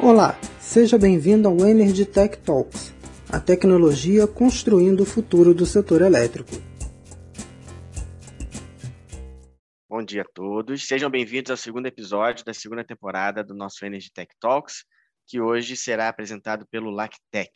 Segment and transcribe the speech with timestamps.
[0.00, 2.94] Olá, seja bem-vindo ao Energy Tech Talks,
[3.30, 6.50] a tecnologia construindo o futuro do setor elétrico.
[9.88, 14.10] Bom dia a todos, sejam bem-vindos ao segundo episódio da segunda temporada do nosso Energy
[14.12, 14.84] Tech Talks,
[15.26, 17.50] que hoje será apresentado pelo LACTEC.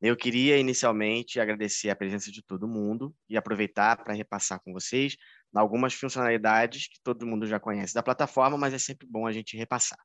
[0.00, 5.16] Eu queria inicialmente agradecer a presença de todo mundo e aproveitar para repassar com vocês
[5.54, 9.56] algumas funcionalidades que todo mundo já conhece da plataforma, mas é sempre bom a gente
[9.56, 9.98] repassar.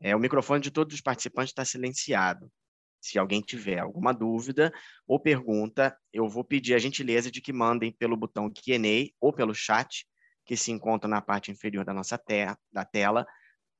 [0.00, 2.50] É, o microfone de todos os participantes está silenciado.
[3.00, 4.72] Se alguém tiver alguma dúvida
[5.06, 9.54] ou pergunta, eu vou pedir a gentileza de que mandem pelo botão Q&A ou pelo
[9.54, 10.06] chat,
[10.44, 12.20] que se encontra na parte inferior da nossa
[12.72, 13.26] da tela,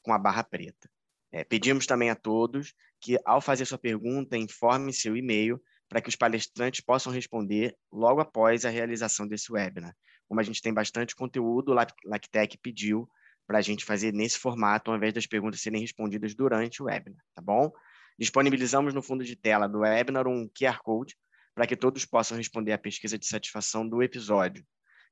[0.02, 0.88] com a barra preta.
[1.32, 6.08] É, pedimos também a todos que, ao fazer sua pergunta, informe seu e-mail para que
[6.08, 9.96] os palestrantes possam responder logo após a realização desse webinar.
[10.26, 11.74] Como a gente tem bastante conteúdo, o
[12.04, 13.08] Lactec pediu
[13.48, 17.24] para a gente fazer nesse formato, ao invés das perguntas serem respondidas durante o webinar,
[17.34, 17.72] tá bom?
[18.18, 21.16] Disponibilizamos no fundo de tela do webinar um QR Code
[21.54, 24.62] para que todos possam responder à pesquisa de satisfação do episódio.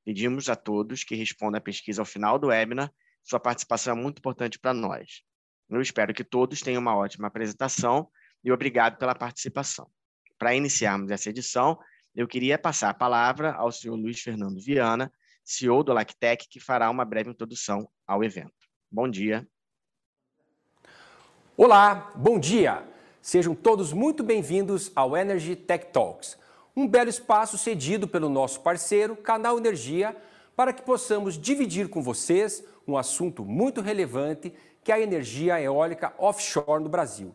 [0.05, 2.93] Pedimos a todos que respondam a pesquisa ao final do webinar,
[3.25, 5.23] sua participação é muito importante para nós.
[5.71, 8.09] Eu espero que todos tenham uma ótima apresentação
[8.45, 9.91] e obrigado pela participação.
[10.39, 11.79] Para iniciarmos essa edição,
[12.15, 15.11] eu queria passar a palavra ao senhor Luiz Fernando Viana,
[15.47, 18.51] CEO do Lactec, que fará uma breve introdução ao evento.
[18.91, 19.47] Bom dia.
[21.57, 22.83] Olá, bom dia!
[23.23, 26.37] Sejam todos muito bem-vindos ao Energy Tech Talks,
[26.75, 30.17] um belo espaço cedido pelo nosso parceiro, Canal Energia,
[30.57, 34.53] para que possamos dividir com vocês um assunto muito relevante
[34.83, 37.33] que é a energia eólica offshore no Brasil.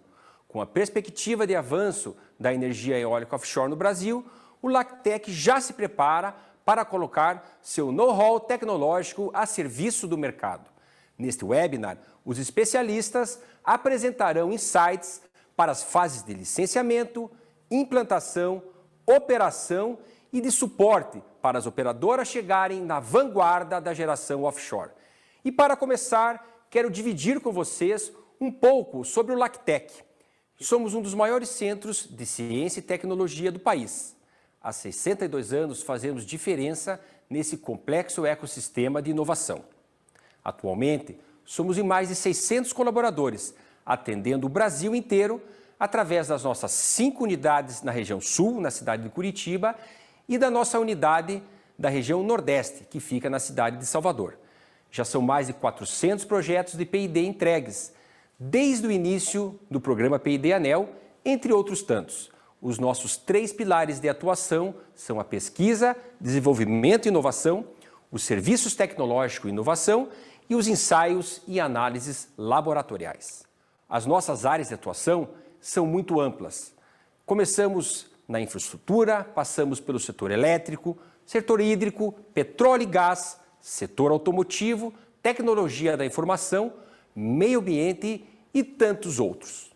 [0.49, 4.25] Com a perspectiva de avanço da energia eólica offshore no Brasil,
[4.61, 10.69] o Lactec já se prepara para colocar seu know-how tecnológico a serviço do mercado.
[11.17, 15.21] Neste webinar, os especialistas apresentarão insights
[15.55, 17.29] para as fases de licenciamento,
[17.69, 18.63] implantação,
[19.05, 19.97] operação
[20.31, 24.91] e de suporte para as operadoras chegarem na vanguarda da geração offshore.
[25.43, 29.91] E para começar, quero dividir com vocês um pouco sobre o Lactec.
[30.59, 34.15] Somos um dos maiores centros de ciência e tecnologia do país
[34.61, 36.99] há 62 anos fazemos diferença
[37.29, 39.63] nesse complexo ecossistema de inovação.
[40.43, 43.53] Atualmente, somos em mais de 600 colaboradores,
[43.85, 45.41] atendendo o Brasil inteiro
[45.79, 49.75] através das nossas cinco unidades na região sul, na cidade de Curitiba,
[50.29, 51.41] e da nossa unidade
[51.77, 54.37] da região nordeste, que fica na cidade de Salvador.
[54.91, 57.93] Já são mais de 400 projetos de P&D entregues,
[58.39, 60.89] desde o início do programa P&D Anel,
[61.25, 62.30] entre outros tantos.
[62.61, 67.65] Os nossos três pilares de atuação são a pesquisa, desenvolvimento e inovação,
[68.11, 70.09] os serviços tecnológico e inovação
[70.47, 73.43] e os ensaios e análises laboratoriais.
[73.89, 75.29] As nossas áreas de atuação
[75.59, 76.73] são muito amplas.
[77.25, 85.97] Começamos na infraestrutura, passamos pelo setor elétrico, setor hídrico, petróleo e gás, setor automotivo, tecnologia
[85.97, 86.73] da informação,
[87.15, 89.70] meio ambiente e tantos outros.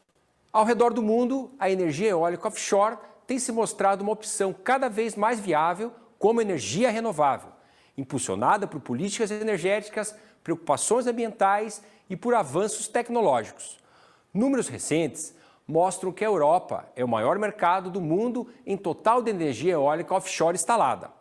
[0.55, 5.13] Ao redor do mundo, a energia eólica offshore tem se mostrado uma opção cada vez
[5.13, 7.49] mais viável como energia renovável,
[7.97, 13.81] impulsionada por políticas energéticas, preocupações ambientais e por avanços tecnológicos.
[14.33, 15.35] Números recentes
[15.67, 20.15] mostram que a Europa é o maior mercado do mundo em total de energia eólica
[20.15, 21.11] offshore instalada.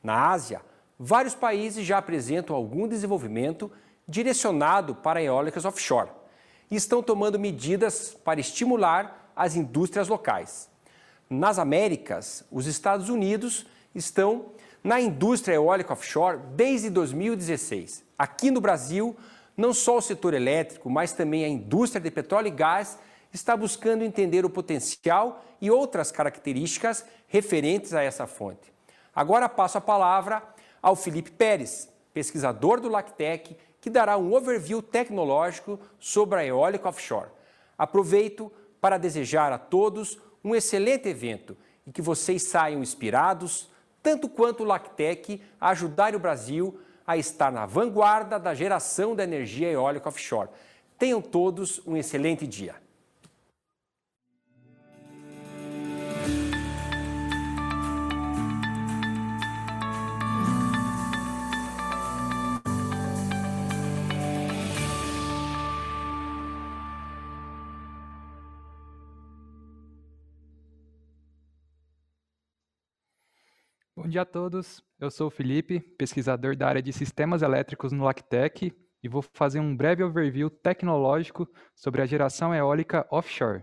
[0.00, 0.60] Na Ásia,
[0.96, 3.68] vários países já apresentam algum desenvolvimento
[4.06, 6.10] direcionado para eólicas offshore
[6.70, 10.68] e estão tomando medidas para estimular as indústrias locais.
[11.28, 14.46] Nas Américas, os Estados Unidos estão
[14.82, 18.04] na indústria eólica offshore desde 2016.
[18.16, 19.16] Aqui no Brasil,
[19.56, 22.98] não só o setor elétrico, mas também a indústria de petróleo e gás
[23.32, 28.72] está buscando entender o potencial e outras características referentes a essa fonte.
[29.14, 30.42] Agora passo a palavra
[30.80, 33.56] ao Felipe Pérez, pesquisador do Lactec
[33.86, 37.28] que dará um overview tecnológico sobre a eólica offshore.
[37.78, 38.50] Aproveito
[38.80, 41.56] para desejar a todos um excelente evento
[41.86, 43.70] e que vocês saiam inspirados,
[44.02, 49.22] tanto quanto o Lactec, a ajudar o Brasil a estar na vanguarda da geração da
[49.22, 50.48] energia eólica offshore.
[50.98, 52.74] Tenham todos um excelente dia.
[74.16, 74.82] Dia a todos.
[74.98, 79.60] Eu sou o Felipe, pesquisador da área de sistemas elétricos no Lactec, e vou fazer
[79.60, 83.62] um breve overview tecnológico sobre a geração eólica offshore.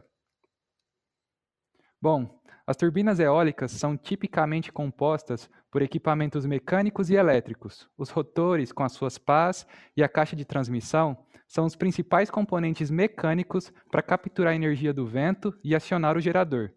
[1.99, 7.89] Bom, as turbinas eólicas são tipicamente compostas por equipamentos mecânicos e elétricos.
[7.97, 9.65] Os rotores, com as suas pás,
[9.97, 11.17] e a caixa de transmissão
[11.47, 16.69] são os principais componentes mecânicos para capturar a energia do vento e acionar o gerador.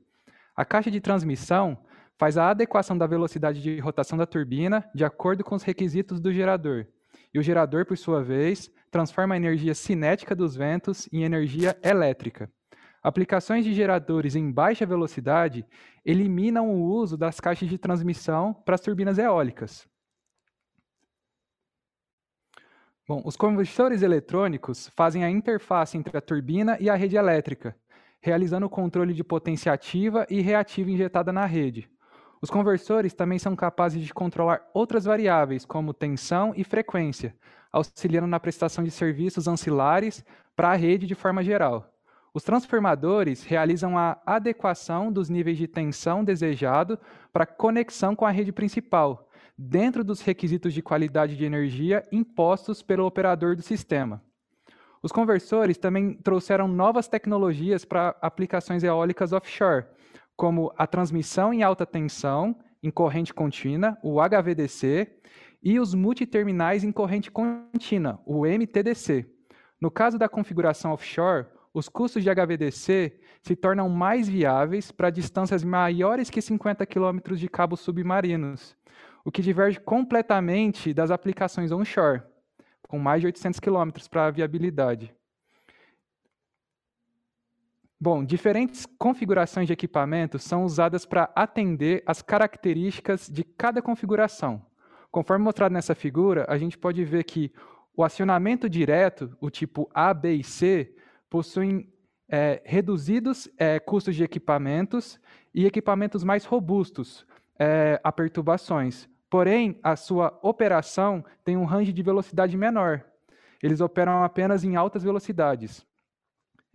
[0.56, 1.76] A caixa de transmissão
[2.18, 6.32] faz a adequação da velocidade de rotação da turbina de acordo com os requisitos do
[6.32, 6.86] gerador.
[7.32, 12.50] E o gerador, por sua vez, transforma a energia cinética dos ventos em energia elétrica.
[13.02, 15.64] Aplicações de geradores em baixa velocidade
[16.04, 19.86] eliminam o uso das caixas de transmissão para as turbinas eólicas.
[23.06, 27.76] Bom, os conversores eletrônicos fazem a interface entre a turbina e a rede elétrica,
[28.20, 31.88] realizando o controle de potência ativa e reativa injetada na rede.
[32.46, 37.34] Os conversores também são capazes de controlar outras variáveis, como tensão e frequência,
[37.72, 41.92] auxiliando na prestação de serviços ancilares para a rede de forma geral.
[42.32, 46.96] Os transformadores realizam a adequação dos níveis de tensão desejado
[47.32, 49.28] para conexão com a rede principal,
[49.58, 54.22] dentro dos requisitos de qualidade de energia impostos pelo operador do sistema.
[55.02, 59.86] Os conversores também trouxeram novas tecnologias para aplicações eólicas offshore,
[60.36, 65.10] como a transmissão em alta tensão em corrente contínua, o HVDC,
[65.62, 69.26] e os multiterminais em corrente contínua, o MTDC.
[69.80, 75.64] No caso da configuração offshore, os custos de HVDC se tornam mais viáveis para distâncias
[75.64, 78.76] maiores que 50 km de cabos submarinos,
[79.24, 82.22] o que diverge completamente das aplicações onshore,
[82.88, 85.12] com mais de 800 km para viabilidade.
[87.98, 94.62] Bom, diferentes configurações de equipamentos são usadas para atender as características de cada configuração.
[95.10, 97.50] Conforme mostrado nessa figura, a gente pode ver que
[97.96, 100.94] o acionamento direto, o tipo A, B e C,
[101.30, 101.90] possuem
[102.28, 105.18] é, reduzidos é, custos de equipamentos
[105.54, 107.26] e equipamentos mais robustos
[107.58, 109.08] é, a perturbações.
[109.30, 113.02] Porém, a sua operação tem um range de velocidade menor.
[113.62, 115.86] Eles operam apenas em altas velocidades.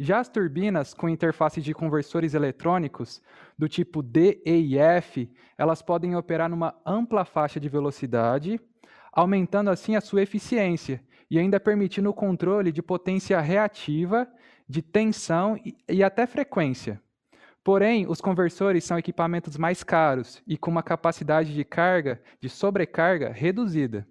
[0.04, 3.22] Já as turbinas com interface de conversores eletrônicos
[3.56, 8.60] do tipo D, E e F, elas podem operar numa ampla faixa de velocidade,
[9.14, 14.28] aumentando assim a sua eficiência e ainda permitindo o controle de potência reativa
[14.68, 15.56] de tensão
[15.88, 17.00] e até frequência.
[17.64, 23.30] Porém, os conversores são equipamentos mais caros e com uma capacidade de carga, de sobrecarga,
[23.30, 24.08] reduzida.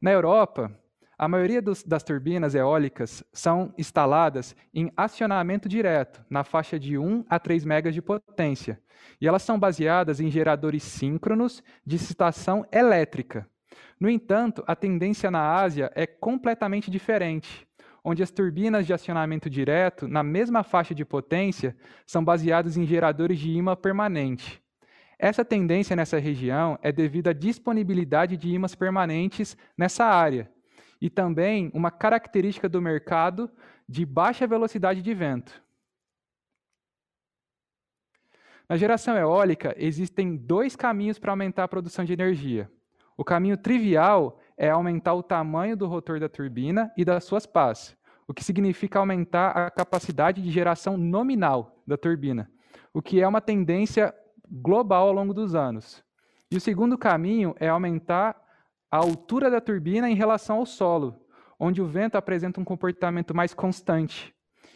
[0.00, 0.70] Na Europa,
[1.18, 7.24] a maioria dos, das turbinas eólicas são instaladas em acionamento direto, na faixa de 1
[7.28, 8.80] a 3 megas de potência,
[9.20, 13.48] e elas são baseadas em geradores síncronos de excitação elétrica.
[13.98, 17.66] No entanto, a tendência na Ásia é completamente diferente
[18.04, 21.76] onde as turbinas de acionamento direto, na mesma faixa de potência,
[22.06, 24.62] são baseadas em geradores de imã permanente.
[25.18, 30.48] Essa tendência nessa região é devido à disponibilidade de imãs permanentes nessa área
[31.00, 33.50] e também uma característica do mercado
[33.88, 35.62] de baixa velocidade de vento.
[38.68, 42.70] Na geração eólica, existem dois caminhos para aumentar a produção de energia.
[43.16, 47.96] O caminho trivial é aumentar o tamanho do rotor da turbina e das suas pás,
[48.26, 52.50] o que significa aumentar a capacidade de geração nominal da turbina,
[52.92, 54.14] o que é uma tendência
[54.50, 56.04] global ao longo dos anos.
[56.50, 58.36] E o segundo caminho é aumentar
[58.90, 61.26] a altura da turbina em relação ao solo,
[61.58, 64.34] onde o vento apresenta um comportamento mais constante.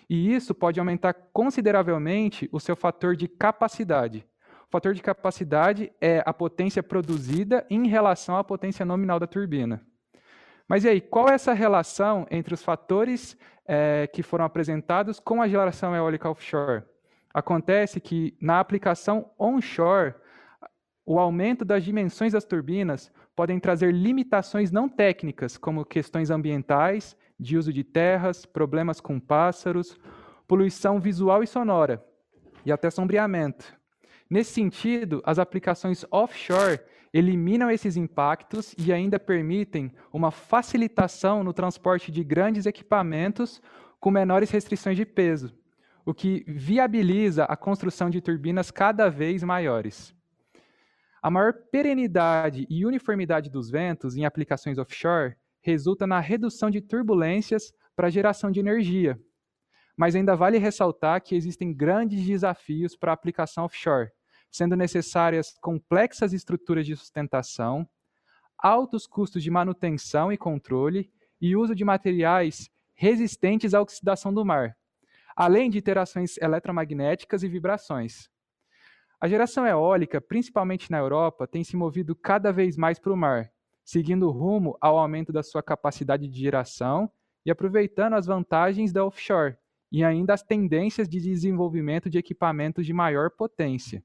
[0.08, 4.26] E isso pode aumentar consideravelmente o seu fator de capacidade.
[4.68, 9.82] O fator de capacidade é a potência produzida em relação à potência nominal da turbina.
[10.68, 15.42] Mas e aí, qual é essa relação entre os fatores é, que foram apresentados com
[15.42, 16.82] a geração eólica offshore?
[17.32, 20.14] Acontece que na aplicação onshore,
[21.04, 27.56] o aumento das dimensões das turbinas podem trazer limitações não técnicas, como questões ambientais, de
[27.56, 29.98] uso de terras, problemas com pássaros,
[30.46, 32.04] poluição visual e sonora,
[32.64, 33.76] e até sombreamento.
[34.30, 36.80] Nesse sentido, as aplicações offshore
[37.12, 43.60] eliminam esses impactos e ainda permitem uma facilitação no transporte de grandes equipamentos
[44.00, 45.54] com menores restrições de peso,
[46.04, 50.14] o que viabiliza a construção de turbinas cada vez maiores.
[51.22, 57.72] A maior perenidade e uniformidade dos ventos em aplicações offshore resulta na redução de turbulências
[57.94, 59.16] para a geração de energia.
[59.96, 64.10] Mas ainda vale ressaltar que existem grandes desafios para a aplicação offshore,
[64.50, 67.88] sendo necessárias complexas estruturas de sustentação,
[68.58, 71.08] altos custos de manutenção e controle
[71.40, 74.76] e uso de materiais resistentes à oxidação do mar,
[75.36, 78.31] além de interações eletromagnéticas e vibrações.
[79.22, 83.52] A geração eólica, principalmente na Europa, tem se movido cada vez mais para o mar,
[83.84, 87.08] seguindo rumo ao aumento da sua capacidade de geração
[87.46, 89.56] e aproveitando as vantagens da offshore
[89.92, 94.02] e ainda as tendências de desenvolvimento de equipamentos de maior potência.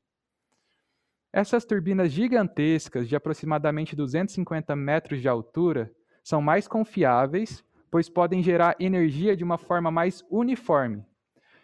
[1.33, 5.91] Essas turbinas gigantescas, de aproximadamente 250 metros de altura,
[6.23, 11.03] são mais confiáveis, pois podem gerar energia de uma forma mais uniforme,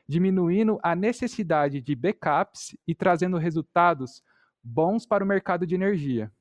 [0.08, 4.22] diminuindo a necessidade de backups e trazendo resultados
[4.64, 6.32] bons para o mercado de energia.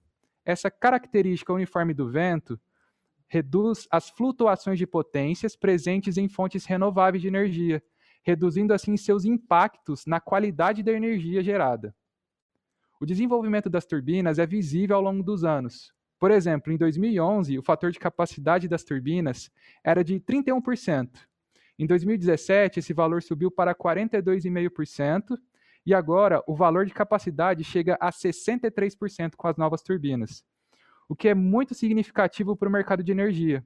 [0.45, 2.61] Essa característica uniforme do vento
[3.28, 7.83] reduz as flutuações de potências presentes em fontes renováveis de energia,
[8.23, 11.95] reduzindo assim seus impactos na qualidade da energia gerada.
[13.00, 15.92] O desenvolvimento das turbinas é visível ao longo dos anos.
[16.19, 19.50] Por exemplo, em 2011, o fator de capacidade das turbinas
[19.83, 21.09] era de 31%.
[21.79, 25.38] Em 2017, esse valor subiu para 42,5%,
[25.85, 30.45] e agora o valor de capacidade chega a 63% com as novas turbinas,
[31.09, 33.64] o que é muito significativo para o mercado de energia.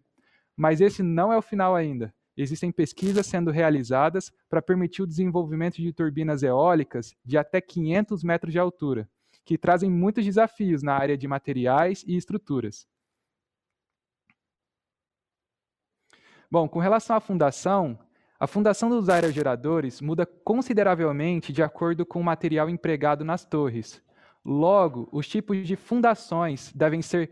[0.56, 2.14] Mas esse não é o final ainda.
[2.36, 8.52] Existem pesquisas sendo realizadas para permitir o desenvolvimento de turbinas eólicas de até 500 metros
[8.52, 9.08] de altura,
[9.44, 12.86] que trazem muitos desafios na área de materiais e estruturas.
[16.56, 17.98] Bom, com relação à fundação,
[18.40, 24.02] a fundação dos aerogeradores muda consideravelmente de acordo com o material empregado nas torres.
[24.42, 27.30] Logo, os tipos de fundações devem ser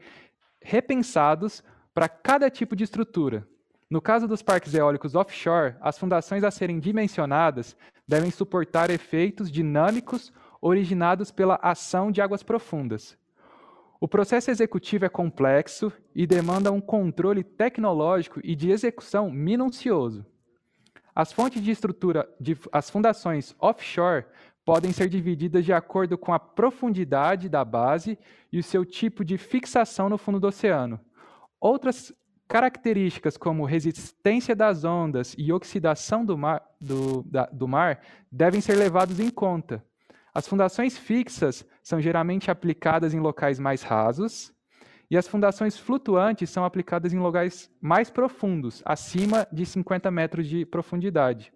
[0.60, 1.64] repensados
[1.94, 3.48] para cada tipo de estrutura.
[3.88, 7.74] No caso dos parques eólicos offshore, as fundações a serem dimensionadas
[8.06, 13.16] devem suportar efeitos dinâmicos originados pela ação de águas profundas.
[14.00, 20.26] O processo executivo é complexo e demanda um controle tecnológico e de execução minucioso.
[21.14, 24.24] As fontes de estrutura, de, as fundações offshore
[24.64, 28.18] podem ser divididas de acordo com a profundidade da base
[28.52, 30.98] e o seu tipo de fixação no fundo do oceano.
[31.60, 32.12] Outras
[32.48, 38.74] características como resistência das ondas e oxidação do mar, do, da, do mar devem ser
[38.74, 39.84] levados em conta.
[40.34, 44.52] As fundações fixas são geralmente aplicadas em locais mais rasos,
[45.10, 50.66] e as fundações flutuantes são aplicadas em lugares mais profundos, acima de 50 metros de
[50.66, 51.52] profundidade.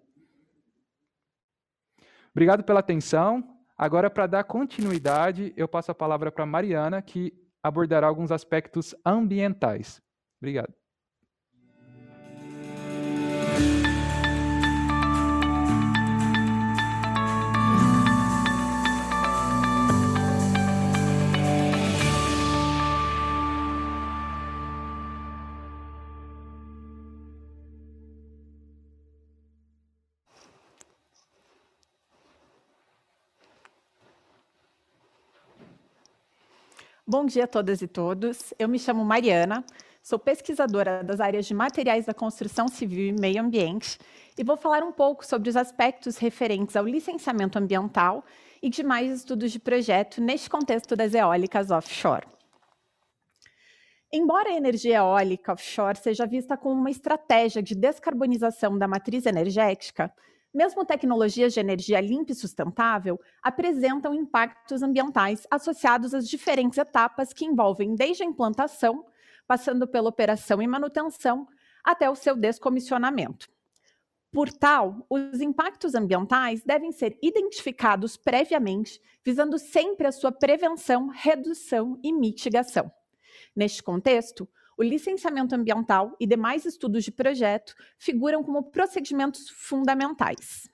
[2.31, 3.43] Obrigado pela atenção.
[3.77, 10.01] Agora, para dar continuidade, eu passo a palavra para Mariana, que abordará alguns aspectos ambientais.
[10.39, 10.78] Obrigado.
[37.11, 38.53] Bom dia a todas e todos.
[38.59, 39.65] Eu me chamo Mariana,
[39.99, 43.97] sou pesquisadora das áreas de materiais da construção civil e meio ambiente
[44.37, 48.23] e vou falar um pouco sobre os aspectos referentes ao licenciamento ambiental
[48.61, 52.27] e demais estudos de projeto neste contexto das eólicas offshore.
[54.13, 60.13] Embora a energia eólica offshore seja vista como uma estratégia de descarbonização da matriz energética,
[60.53, 67.45] mesmo tecnologias de energia limpa e sustentável apresentam impactos ambientais associados às diferentes etapas que
[67.45, 69.05] envolvem desde a implantação,
[69.47, 71.47] passando pela operação e manutenção,
[71.83, 73.47] até o seu descomissionamento.
[74.31, 81.99] Por tal, os impactos ambientais devem ser identificados previamente, visando sempre a sua prevenção, redução
[82.03, 82.91] e mitigação.
[83.55, 84.47] Neste contexto,
[84.79, 90.69] o licenciamento ambiental e demais estudos de projeto figuram como procedimentos fundamentais.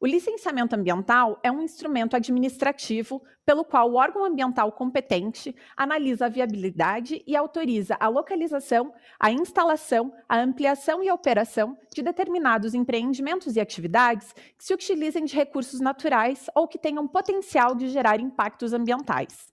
[0.00, 6.28] O licenciamento ambiental é um instrumento administrativo pelo qual o órgão ambiental competente analisa a
[6.28, 13.54] viabilidade e autoriza a localização, a instalação, a ampliação e a operação de determinados empreendimentos
[13.54, 18.72] e atividades que se utilizem de recursos naturais ou que tenham potencial de gerar impactos
[18.72, 19.51] ambientais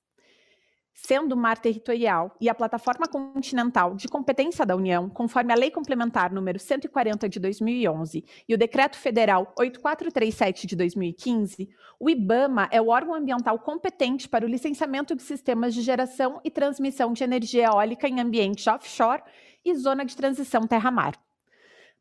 [1.01, 6.31] sendo mar territorial e a plataforma continental de competência da União, conforme a Lei Complementar
[6.31, 12.89] número 140 de 2011 e o Decreto Federal 8437 de 2015, o IBAMA é o
[12.89, 18.07] órgão ambiental competente para o licenciamento de sistemas de geração e transmissão de energia eólica
[18.07, 19.23] em ambiente offshore
[19.63, 21.13] e zona de transição terra-mar.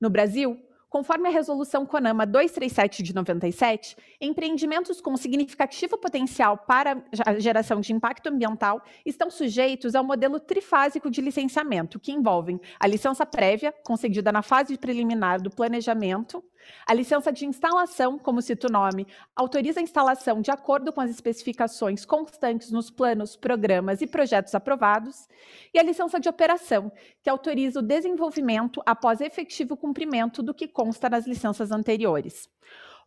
[0.01, 7.39] No Brasil, Conforme a resolução CONAMA 237 de 97, empreendimentos com significativo potencial para a
[7.39, 13.27] geração de impacto ambiental estão sujeitos ao modelo trifásico de licenciamento, que envolvem a licença
[13.27, 16.43] prévia, concedida na fase preliminar do planejamento,
[16.87, 21.11] a licença de instalação, como cita o nome, autoriza a instalação de acordo com as
[21.11, 25.29] especificações constantes nos planos, programas e projetos aprovados,
[25.73, 26.91] e a licença de operação,
[27.23, 32.49] que autoriza o desenvolvimento após efetivo cumprimento do que consta nas licenças anteriores.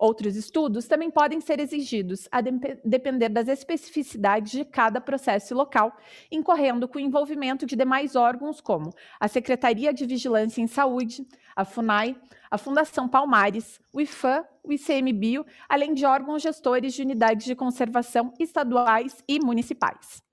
[0.02, 2.52] Outros estudos também podem ser exigidos, a de
[2.84, 5.96] depender das especificidades de cada processo local,
[6.32, 11.24] incorrendo com o envolvimento de demais órgãos como a Secretaria de Vigilância em Saúde,
[11.56, 17.46] a FUNAI, a Fundação Palmares, o IFAM, o ICMBio, além de órgãos gestores de unidades
[17.46, 20.31] de conservação estaduais e municipais.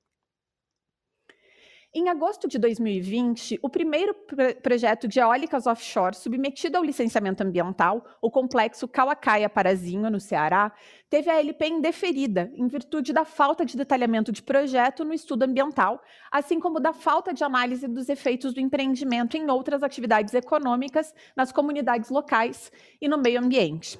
[1.98, 4.14] Em agosto de 2020, o primeiro
[4.62, 10.70] projeto de eólicas offshore submetido ao licenciamento ambiental, o complexo Cauacaia Parazinho, no Ceará,
[11.10, 16.00] teve a LP indeferida, em virtude da falta de detalhamento de projeto no estudo ambiental,
[16.30, 21.50] assim como da falta de análise dos efeitos do empreendimento em outras atividades econômicas nas
[21.50, 23.98] comunidades locais e no meio ambiente.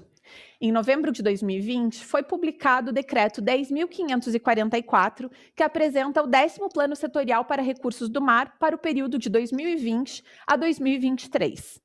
[0.61, 7.45] Em novembro de 2020, foi publicado o Decreto 10.544, que apresenta o décimo Plano Setorial
[7.45, 11.81] para Recursos do Mar para o período de 2020 a 2023.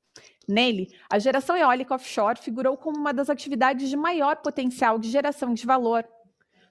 [0.46, 5.54] Nele, a geração eólica offshore figurou como uma das atividades de maior potencial de geração
[5.54, 6.04] de valor,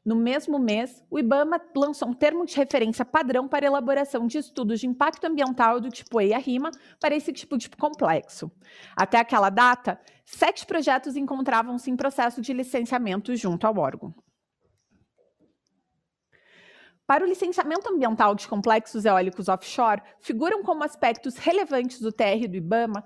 [0.05, 4.81] no mesmo mês, o IBAMA lançou um termo de referência padrão para elaboração de estudos
[4.81, 8.51] de impacto ambiental do tipo EIA-RIMA para esse tipo de complexo.
[8.97, 14.13] Até aquela data, sete projetos encontravam-se em processo de licenciamento junto ao órgão.
[17.05, 22.57] Para o licenciamento ambiental de complexos eólicos offshore, figuram como aspectos relevantes do TR do
[22.57, 23.03] IBAMA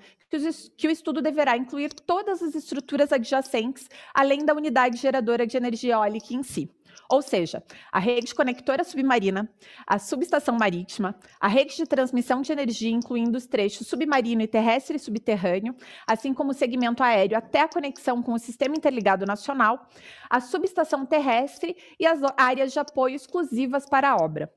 [0.77, 5.93] que o estudo deverá incluir todas as estruturas adjacentes, além da unidade geradora de energia
[5.93, 6.71] eólica em si.
[7.09, 9.49] Ou seja, a rede conectora submarina,
[9.85, 14.97] a subestação marítima, a rede de transmissão de energia, incluindo os trechos submarino e terrestre
[14.97, 15.75] e subterrâneo,
[16.05, 19.87] assim como o segmento aéreo até a conexão com o Sistema Interligado Nacional,
[20.29, 24.51] a subestação terrestre e as áreas de apoio exclusivas para a obra.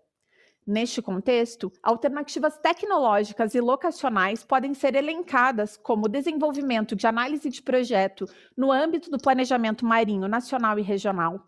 [0.66, 8.26] Neste contexto, alternativas tecnológicas e locacionais podem ser elencadas como desenvolvimento de análise de projeto
[8.56, 11.42] no âmbito do planejamento marinho nacional e regional,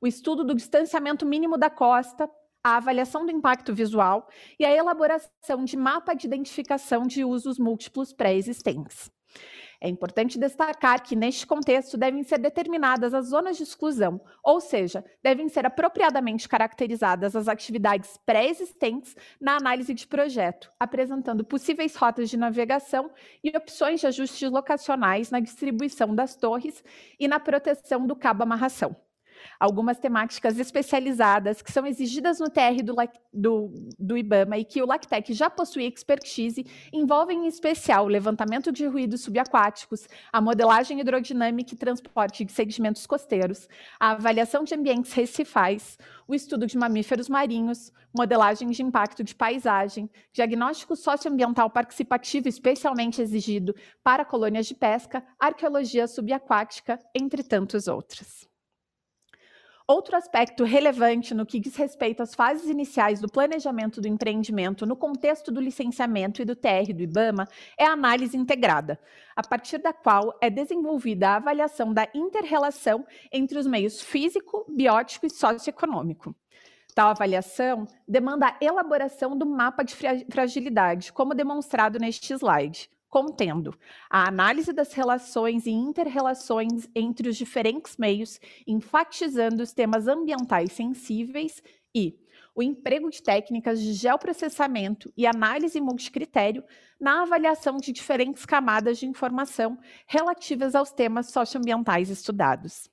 [0.00, 2.28] o estudo do distanciamento mínimo da costa,
[2.64, 4.26] a avaliação do impacto visual
[4.58, 9.10] e a elaboração de mapa de identificação de usos múltiplos pré-existentes.
[9.80, 15.04] É importante destacar que, neste contexto, devem ser determinadas as zonas de exclusão, ou seja,
[15.22, 22.36] devem ser apropriadamente caracterizadas as atividades pré-existentes na análise de projeto, apresentando possíveis rotas de
[22.38, 23.10] navegação
[23.42, 26.82] e opções de ajustes locacionais na distribuição das torres
[27.20, 28.96] e na proteção do cabo amarração
[29.58, 32.94] algumas temáticas especializadas que são exigidas no TR do,
[33.32, 38.72] do, do IBAMA e que o LACTEC já possui expertise, envolvem em especial o levantamento
[38.72, 45.12] de ruídos subaquáticos, a modelagem hidrodinâmica e transporte de sedimentos costeiros, a avaliação de ambientes
[45.12, 53.20] recifais, o estudo de mamíferos marinhos, modelagem de impacto de paisagem, diagnóstico socioambiental participativo especialmente
[53.20, 58.53] exigido para colônias de pesca, arqueologia subaquática, entre tantos outros.
[59.86, 64.96] Outro aspecto relevante no que diz respeito às fases iniciais do planejamento do empreendimento no
[64.96, 68.98] contexto do licenciamento e do TR do IBAMA é a análise integrada,
[69.36, 75.26] a partir da qual é desenvolvida a avaliação da interrelação entre os meios físico, biótico
[75.26, 76.34] e socioeconômico.
[76.94, 79.94] Tal avaliação demanda a elaboração do mapa de
[80.30, 83.72] fragilidade, como demonstrado neste slide, contendo
[84.10, 91.62] a análise das relações e interrelações entre os diferentes meios, enfatizando os temas ambientais sensíveis
[91.94, 92.18] e
[92.56, 96.64] o emprego de técnicas de geoprocessamento e análise multicritério
[97.00, 102.90] na avaliação de diferentes camadas de informação relativas aos temas socioambientais estudados.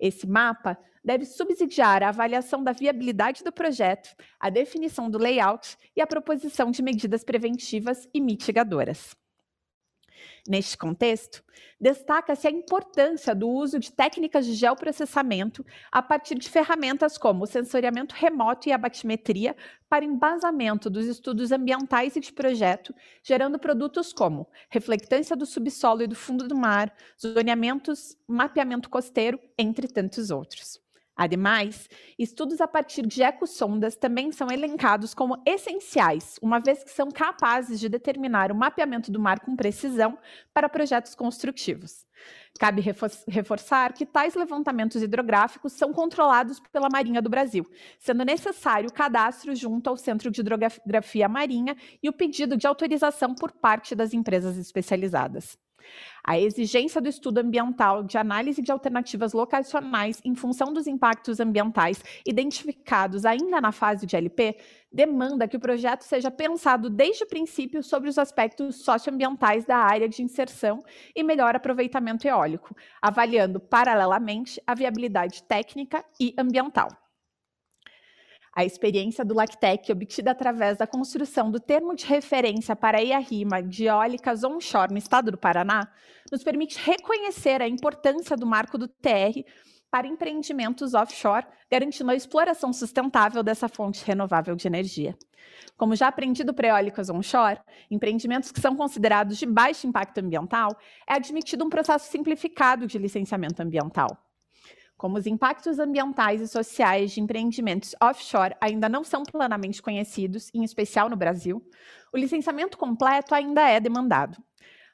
[0.00, 6.00] Esse mapa deve subsidiar a avaliação da viabilidade do projeto, a definição do layout e
[6.00, 9.19] a proposição de medidas preventivas e mitigadoras.
[10.48, 11.44] Neste contexto,
[11.80, 17.46] destaca-se a importância do uso de técnicas de geoprocessamento a partir de ferramentas como o
[17.46, 19.54] sensoriamento remoto e a batimetria
[19.88, 26.06] para embasamento dos estudos ambientais e de projeto, gerando produtos como reflectância do subsolo e
[26.06, 30.80] do fundo do mar, zoneamentos, mapeamento costeiro, entre tantos outros.
[31.20, 31.86] Ademais,
[32.18, 37.78] estudos a partir de ecossondas também são elencados como essenciais, uma vez que são capazes
[37.78, 40.16] de determinar o mapeamento do mar com precisão
[40.54, 42.06] para projetos construtivos.
[42.58, 42.82] Cabe
[43.28, 47.66] reforçar que tais levantamentos hidrográficos são controlados pela Marinha do Brasil,
[47.98, 53.34] sendo necessário o cadastro junto ao Centro de Hidrografia Marinha e o pedido de autorização
[53.34, 55.58] por parte das empresas especializadas.
[56.22, 62.02] A exigência do estudo ambiental de análise de alternativas locacionais em função dos impactos ambientais
[62.26, 64.56] identificados ainda na fase de LP
[64.92, 70.08] demanda que o projeto seja pensado desde o princípio sobre os aspectos socioambientais da área
[70.08, 70.82] de inserção
[71.14, 76.99] e melhor aproveitamento eólico, avaliando paralelamente a viabilidade técnica e ambiental.
[78.60, 83.62] A experiência do Lactec, obtida através da construção do termo de referência para a EIA-RIMA
[83.62, 85.90] de eólicas onshore no estado do Paraná,
[86.30, 89.40] nos permite reconhecer a importância do marco do TR
[89.90, 95.16] para empreendimentos offshore, garantindo a exploração sustentável dessa fonte renovável de energia.
[95.74, 100.76] Como já aprendido para eólicas onshore, empreendimentos que são considerados de baixo impacto ambiental,
[101.08, 104.29] é admitido um processo simplificado de licenciamento ambiental.
[105.00, 110.62] Como os impactos ambientais e sociais de empreendimentos offshore ainda não são plenamente conhecidos, em
[110.62, 111.66] especial no Brasil,
[112.12, 114.36] o licenciamento completo ainda é demandado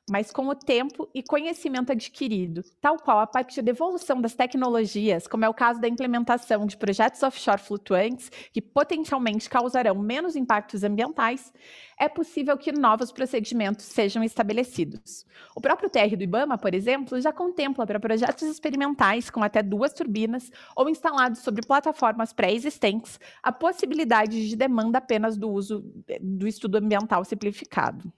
[0.08, 5.26] mas com o tempo e conhecimento adquirido, tal qual a partir da evolução das tecnologias,
[5.26, 10.84] como é o caso da implementação de projetos offshore flutuantes, que potencialmente causarão menos impactos
[10.84, 11.52] ambientais,
[11.98, 15.26] é possível que novos procedimentos sejam estabelecidos.
[15.56, 19.92] O próprio TR do IBAMA, por exemplo, já contempla para projetos experimentais com até duas
[19.92, 25.84] turbinas ou instalados sobre plataformas pré-existentes a possibilidade de demanda apenas do uso
[26.20, 28.12] do estudo ambiental simplificado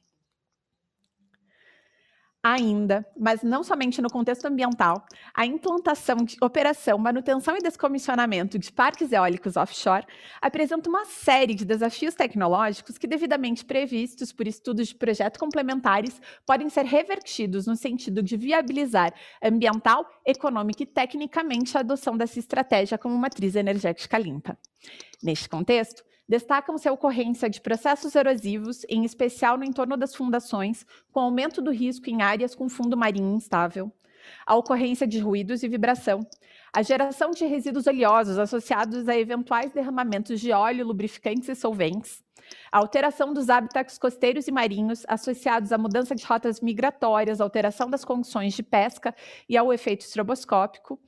[2.52, 8.72] ainda, mas não somente no contexto ambiental, a implantação de operação, manutenção e descomissionamento de
[8.72, 10.06] parques eólicos offshore
[10.40, 16.68] apresenta uma série de desafios tecnológicos que, devidamente previstos por estudos de projeto complementares, podem
[16.68, 23.16] ser revertidos no sentido de viabilizar ambiental, econômica e tecnicamente a adoção dessa estratégia como
[23.16, 24.58] matriz energética limpa.
[25.22, 31.20] Neste contexto, Destacam-se a ocorrência de processos erosivos, em especial no entorno das fundações, com
[31.20, 33.90] aumento do risco em áreas com fundo marinho instável,
[34.46, 36.20] a ocorrência de ruídos e vibração,
[36.70, 42.22] a geração de resíduos oleosos associados a eventuais derramamentos de óleo, lubrificantes e solventes,
[42.70, 48.04] a alteração dos hábitats costeiros e marinhos associados à mudança de rotas migratórias, alteração das
[48.04, 49.14] condições de pesca
[49.48, 51.00] e ao efeito estroboscópico,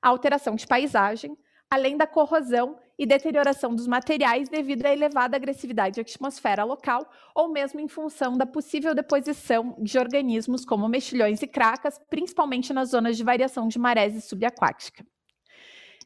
[0.00, 1.36] a alteração de paisagem,
[1.68, 7.48] além da corrosão e deterioração dos materiais devido à elevada agressividade da atmosfera local ou
[7.48, 13.16] mesmo em função da possível deposição de organismos como mexilhões e cracas, principalmente nas zonas
[13.16, 15.02] de variação de marés subaquática.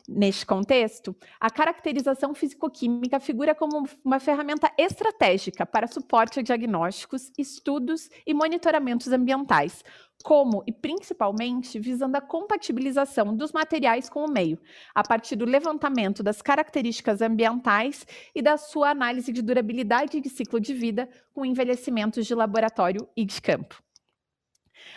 [0.07, 8.11] Neste contexto, a caracterização fisicoquímica figura como uma ferramenta estratégica para suporte a diagnósticos, estudos
[8.27, 9.83] e monitoramentos ambientais,
[10.23, 14.59] como e principalmente visando a compatibilização dos materiais com o meio,
[14.95, 20.29] a partir do levantamento das características ambientais e da sua análise de durabilidade e de
[20.29, 23.84] ciclo de vida com envelhecimentos de laboratório e de campo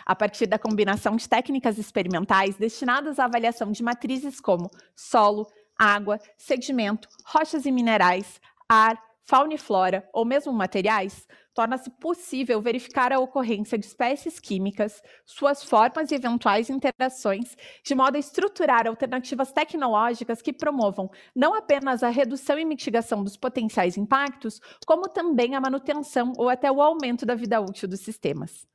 [0.04, 5.46] a partir da combinação de técnicas experimentais destinadas à avaliação de matrizes como solo,
[5.78, 13.12] água, sedimento, rochas e minerais, ar, fauna e flora ou mesmo materiais, torna-se possível verificar
[13.12, 19.52] a ocorrência de espécies químicas, suas formas e eventuais interações, de modo a estruturar alternativas
[19.52, 25.60] tecnológicas que promovam não apenas a redução e mitigação dos potenciais impactos, como também a
[25.60, 28.66] manutenção ou até o aumento da vida útil dos sistemas.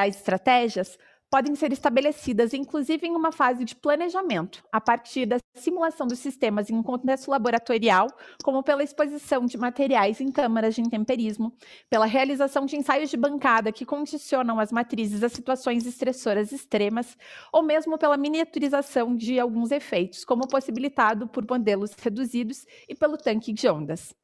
[0.00, 0.98] Tais estratégias
[1.30, 6.70] podem ser estabelecidas, inclusive em uma fase de planejamento, a partir da simulação dos sistemas
[6.70, 8.06] em um contexto laboratorial,
[8.42, 11.52] como pela exposição de materiais em câmaras de intemperismo,
[11.90, 17.14] pela realização de ensaios de bancada que condicionam as matrizes a situações estressoras extremas,
[17.52, 23.52] ou mesmo pela miniaturização de alguns efeitos, como possibilitado por modelos reduzidos e pelo tanque
[23.52, 24.14] de ondas.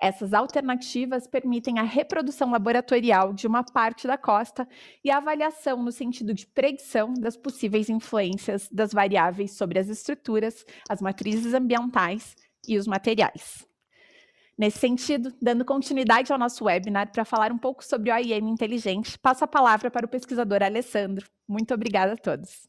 [0.00, 4.68] Essas alternativas permitem a reprodução laboratorial de uma parte da costa
[5.04, 10.64] e a avaliação no sentido de predição das possíveis influências das variáveis sobre as estruturas,
[10.88, 13.66] as matrizes ambientais e os materiais.
[14.56, 19.16] Nesse sentido, dando continuidade ao nosso webinar para falar um pouco sobre o AIM inteligente,
[19.18, 21.28] passo a palavra para o pesquisador Alessandro.
[21.46, 22.68] Muito obrigada a todos.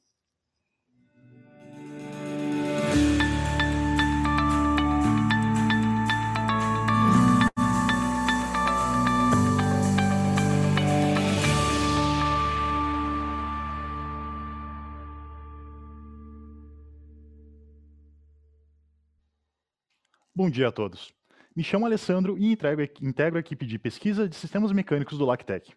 [20.40, 21.14] Bom dia a todos.
[21.54, 25.74] Me chamo Alessandro e integro, a equipe de pesquisa de sistemas mecânicos do LACTEC.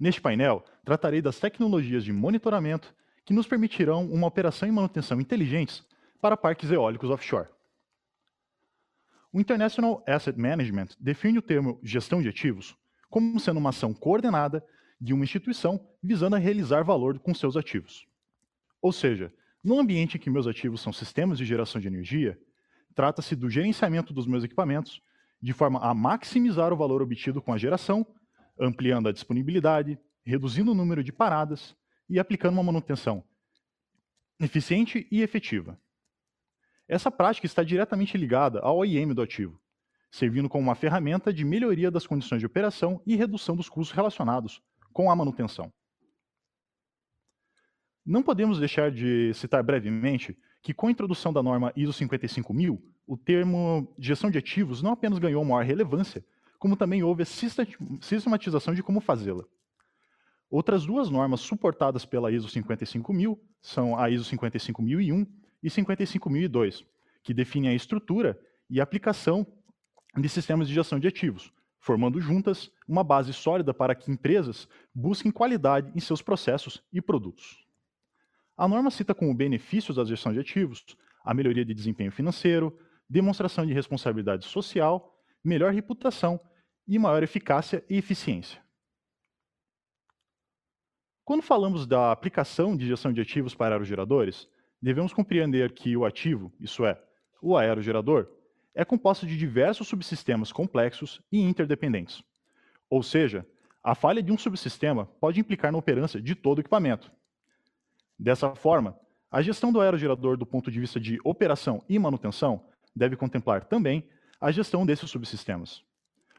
[0.00, 2.92] Neste painel, tratarei das tecnologias de monitoramento
[3.24, 5.86] que nos permitirão uma operação e manutenção inteligentes
[6.20, 7.48] para parques eólicos offshore.
[9.32, 12.76] O International Asset Management define o termo gestão de ativos
[13.08, 14.66] como sendo uma ação coordenada
[15.00, 18.04] de uma instituição visando a realizar valor com seus ativos.
[18.80, 22.36] Ou seja, no ambiente em que meus ativos são sistemas de geração de energia,
[22.94, 25.02] trata-se do gerenciamento dos meus equipamentos
[25.40, 28.06] de forma a maximizar o valor obtido com a geração,
[28.58, 31.74] ampliando a disponibilidade, reduzindo o número de paradas
[32.08, 33.24] e aplicando uma manutenção
[34.40, 35.78] eficiente e efetiva.
[36.88, 39.60] Essa prática está diretamente ligada ao OIM do ativo,
[40.10, 44.60] servindo como uma ferramenta de melhoria das condições de operação e redução dos custos relacionados
[44.92, 45.72] com a manutenção.
[48.04, 53.16] Não podemos deixar de citar brevemente que com a introdução da norma ISO 55000, o
[53.16, 56.24] termo gestão de ativos não apenas ganhou maior relevância,
[56.58, 59.44] como também houve a sistematização de como fazê-la.
[60.48, 65.26] Outras duas normas suportadas pela ISO 55000 são a ISO 55001
[65.62, 66.84] e 55002,
[67.22, 68.38] que definem a estrutura
[68.70, 69.44] e aplicação
[70.16, 75.32] de sistemas de gestão de ativos, formando juntas uma base sólida para que empresas busquem
[75.32, 77.66] qualidade em seus processos e produtos.
[78.56, 80.84] A norma cita como benefícios da gestão de ativos
[81.24, 82.76] a melhoria de desempenho financeiro,
[83.08, 86.40] demonstração de responsabilidade social, melhor reputação
[86.86, 88.60] e maior eficácia e eficiência.
[91.24, 94.48] Quando falamos da aplicação de gestão de ativos para aerogeradores,
[94.80, 97.00] devemos compreender que o ativo, isso é,
[97.40, 98.28] o aerogerador,
[98.74, 102.24] é composto de diversos subsistemas complexos e interdependentes.
[102.90, 103.46] Ou seja,
[103.82, 107.12] a falha de um subsistema pode implicar na operância de todo o equipamento.
[108.22, 108.96] Dessa forma,
[109.28, 114.08] a gestão do aerogerador do ponto de vista de operação e manutenção deve contemplar também
[114.40, 115.82] a gestão desses subsistemas.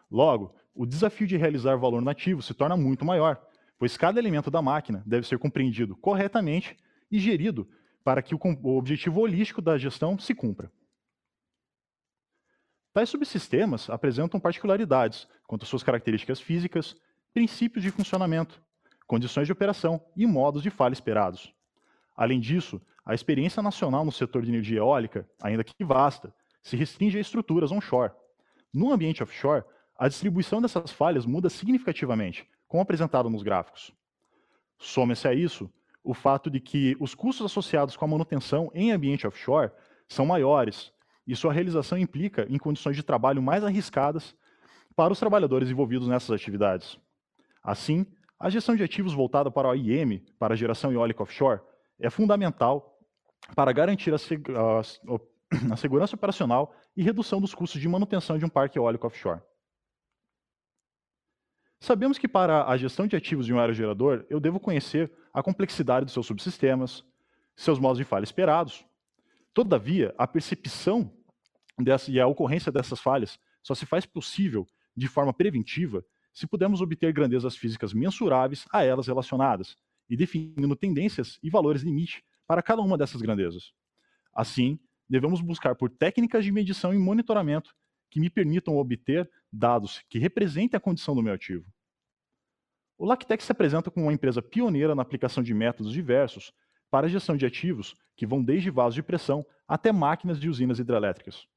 [0.10, 3.46] Logo, o desafio de realizar valor nativo se torna muito maior,
[3.78, 6.78] pois cada elemento da máquina deve ser compreendido corretamente
[7.12, 7.67] e gerido
[8.02, 8.39] para que o
[8.78, 10.72] objetivo holístico da gestão se cumpra.
[12.93, 16.96] Tais subsistemas apresentam particularidades quanto às suas características físicas,
[17.34, 18.63] princípios de funcionamento,
[19.06, 21.54] condições de operação e modos de falha esperados.
[22.15, 27.17] Além disso, a experiência nacional no setor de energia eólica, ainda que vasta, se restringe
[27.17, 28.13] a estruturas onshore.
[28.73, 29.63] No ambiente offshore,
[29.97, 33.93] a distribuição dessas falhas muda significativamente, como apresentado nos gráficos.
[34.78, 35.71] Soma-se a isso
[36.04, 39.71] o fato de que os custos associados com a manutenção em ambiente offshore
[40.08, 40.91] são maiores,
[41.26, 44.36] e sua realização implica em condições de trabalho mais arriscadas
[44.95, 46.99] para os trabalhadores envolvidos nessas atividades.
[47.63, 48.06] Assim,
[48.38, 51.62] a gestão de ativos voltada para o IEM, para a geração eólica offshore,
[52.04, 53.00] é fundamental
[53.56, 54.82] para garantir a, seg a,
[55.74, 59.42] a segurança operacional e redução dos custos de manutenção de um parque eólico offshore.
[61.80, 66.06] Sabemos que para a gestão de ativos de um aerogerador, eu devo conhecer a complexidade
[66.06, 67.04] dos seus subsistemas,
[67.56, 68.86] seus modos de falha esperados.
[69.54, 71.12] Todavia, a percepção
[71.78, 76.82] dessa, e a ocorrência dessas falhas só se faz possível de forma preventiva se pudermos
[76.82, 79.78] obter grandezas físicas mensuráveis a elas relacionadas,
[80.13, 83.73] e definindo tendências e valores limite para cada uma dessas grandezas.
[84.32, 87.73] Assim, devemos buscar por técnicas de medição e monitoramento
[88.12, 91.65] que me permitam obter dados que representem a condição do meu ativo.
[92.95, 96.54] O Lactec se apresenta como uma empresa pioneira na aplicação de métodos diversos
[96.91, 100.78] para a gestão de ativos que vão desde vasos de pressão até máquinas de usinas
[100.78, 101.47] hidrelétricas.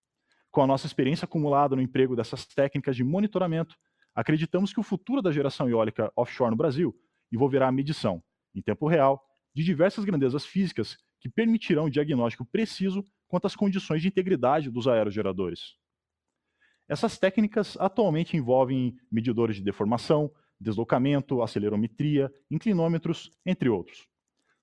[0.50, 3.76] Com a nossa experiência acumulada no emprego dessas técnicas de monitoramento,
[4.14, 6.98] acreditamos que o futuro da geração eólica offshore no Brasil
[7.30, 8.22] envolverá a medição,
[8.56, 9.22] em tempo real,
[9.54, 14.88] de diversas grandezas físicas que permitirão um diagnóstico preciso quanto às condições de integridade dos
[14.88, 15.76] aerogeradores.
[16.88, 24.08] Essas técnicas atualmente envolvem medidores de deformação, deslocamento, acelerometria, inclinômetros, entre outros.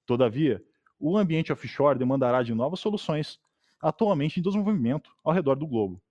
[0.05, 0.63] Todavia,
[0.99, 3.39] o ambiente offshore demandará de novas soluções,
[3.81, 6.01] atualmente em desenvolvimento ao redor do globo.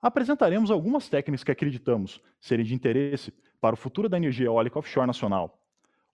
[0.00, 5.06] Apresentaremos algumas técnicas que acreditamos serem de interesse para o futuro da energia eólica offshore
[5.06, 5.65] nacional.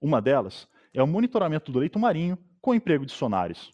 [0.02, 3.70] Uma delas é o monitoramento do leito marinho com emprego de sonares.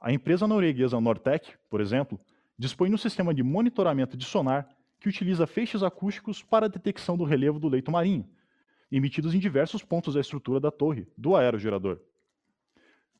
[0.00, 2.20] A empresa norueguesa Nortec, por exemplo,
[2.56, 4.68] dispõe de um sistema de monitoramento de sonar
[5.00, 8.30] que utiliza feixes acústicos para a detecção do relevo do leito marinho,
[8.92, 11.98] emitidos em diversos pontos da estrutura da torre do aerogerador.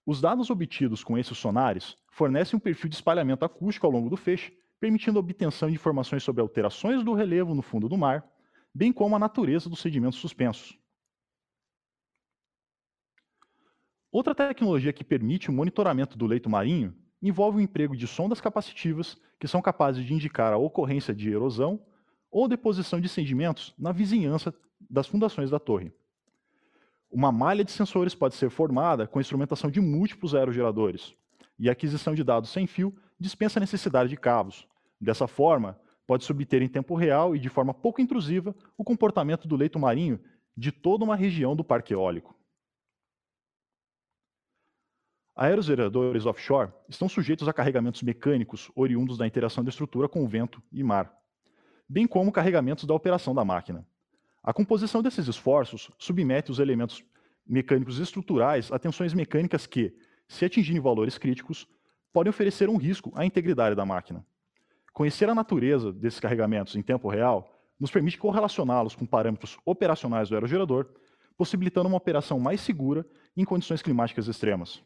[0.06, 4.16] Os dados obtidos com esses sonares fornecem um perfil de espalhamento acústico ao longo do
[4.16, 8.24] feixe, permitindo a obtenção de informações sobre alterações do relevo no fundo do mar,
[8.72, 10.79] bem como a natureza dos sedimentos suspensos.
[14.12, 16.92] Outra tecnologia que permite o monitoramento do leito marinho
[17.22, 21.80] envolve o emprego de sondas capacitivas que são capazes de indicar a ocorrência de erosão
[22.28, 24.52] ou deposição de sedimentos na vizinhança
[24.88, 25.92] das fundações da torre.
[27.10, 31.14] Uma malha de sensores pode ser formada com a instrumentação de múltiplos aerogeradores,
[31.58, 34.66] e a aquisição de dados sem fio dispensa a necessidade de cabos.
[35.00, 39.56] Dessa forma, pode-se obter em tempo real e de forma pouco intrusiva o comportamento do
[39.56, 40.18] leito marinho
[40.56, 42.39] de toda uma região do parque eólico.
[45.34, 50.62] Aerogeradores offshore estão sujeitos a carregamentos mecânicos oriundos da interação da estrutura com o vento
[50.72, 51.12] e mar,
[51.88, 53.86] bem como carregamentos da operação da máquina.
[54.42, 57.04] A composição desses esforços submete os elementos
[57.46, 59.94] mecânicos estruturais a tensões mecânicas que,
[60.28, 61.66] se atingirem valores críticos,
[62.12, 64.24] podem oferecer um risco à integridade da máquina.
[64.92, 70.34] Conhecer a natureza desses carregamentos em tempo real nos permite correlacioná-los com parâmetros operacionais do
[70.34, 70.86] aerogerador,
[71.36, 74.82] possibilitando uma operação mais segura em condições climáticas extremas.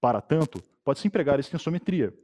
[0.00, 2.14] Para tanto, pode-se empregar extensometria,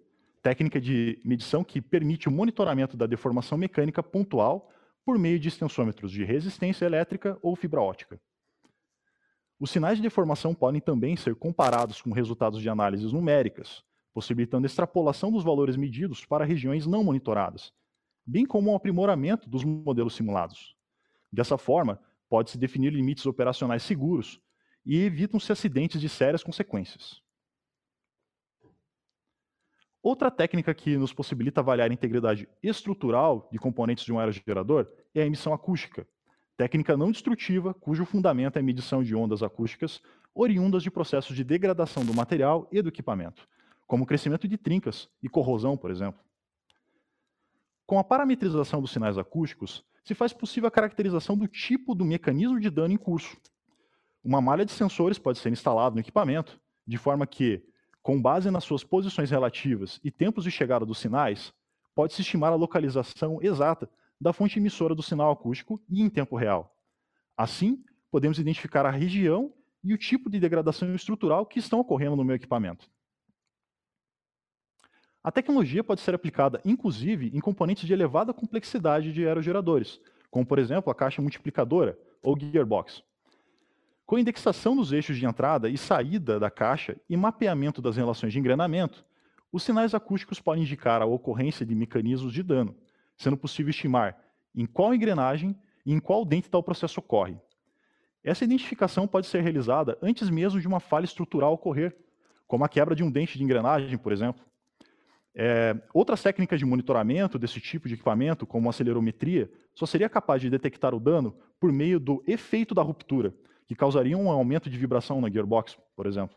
[0.43, 4.71] técnica de medição que permite o monitoramento da deformação mecânica pontual
[5.05, 8.21] por meio de extensômetros de resistência elétrica ou fibra ótica.
[9.59, 15.31] Os sinais de deformação podem também ser comparados com resultados de análises numéricas, possibilitando extrapolação
[15.31, 17.73] dos valores medidos para regiões não monitoradas,
[18.25, 20.75] bem como um aprimoramento dos modelos simulados.
[21.33, 24.41] Dessa forma, pode-se definir limites operacionais seguros
[24.85, 27.23] e evitam-se acidentes de sérias consequências.
[30.03, 35.23] Outra técnica que nos possibilita avaliar a integridade estrutural de componentes de um aerogerador é
[35.23, 36.07] a emissão acústica,
[36.57, 40.01] técnica não destrutiva cujo fundamento é a medição de ondas acústicas
[40.35, 43.49] oriundas de processos de degradação do material e do equipamento,
[43.87, 46.21] como crescimento de trincas e corrosão, por exemplo.
[47.87, 52.61] Com a parametrização dos sinais acústicos, se faz possível a caracterização do tipo do mecanismo
[52.61, 53.37] de dano em curso.
[54.23, 57.63] Uma malha de sensores pode ser instalada no equipamento, de forma que,
[58.03, 61.53] com base nas suas posições relativas e tempos de chegada dos sinais,
[61.95, 63.89] pode-se estimar a localização exata
[64.21, 66.77] da fonte emissora do sinal acústico e em tempo real.
[67.37, 72.25] Assim, podemos identificar a região e o tipo de degradação estrutural que estão ocorrendo no
[72.25, 72.91] meu equipamento.
[75.23, 80.59] A tecnologia pode ser aplicada, inclusive, em componentes de elevada complexidade de aerogeradores, como, por
[80.59, 83.03] exemplo, a caixa multiplicadora ou gearbox.
[84.11, 88.41] Com indexação dos eixos de entrada e saída da caixa e mapeamento das relações de
[88.41, 89.05] engrenamento,
[89.53, 92.75] os sinais acústicos podem indicar a ocorrência de mecanismos de dano,
[93.17, 94.19] sendo possível estimar
[94.53, 97.37] em qual engrenagem e em qual dente tal processo ocorre.
[98.25, 101.97] Essa identificação pode ser realizada antes mesmo de uma falha estrutural ocorrer,
[102.49, 104.45] como a quebra de um dente de engrenagem, por exemplo.
[105.33, 110.43] É, outras técnicas de monitoramento desse tipo de equipamento, como a acelerometria, só seria capaz
[110.43, 113.33] de detectar o dano por meio do efeito da ruptura,
[113.71, 116.37] que causariam um aumento de vibração na gearbox, por exemplo.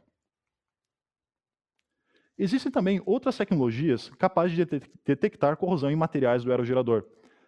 [2.38, 4.64] Existem também outras tecnologias capazes de
[5.04, 7.04] detectar corrosão em materiais do aerogerador,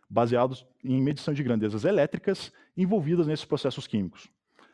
[0.09, 4.27] baseados em medição de grandezas elétricas envolvidas nesses processos químicos.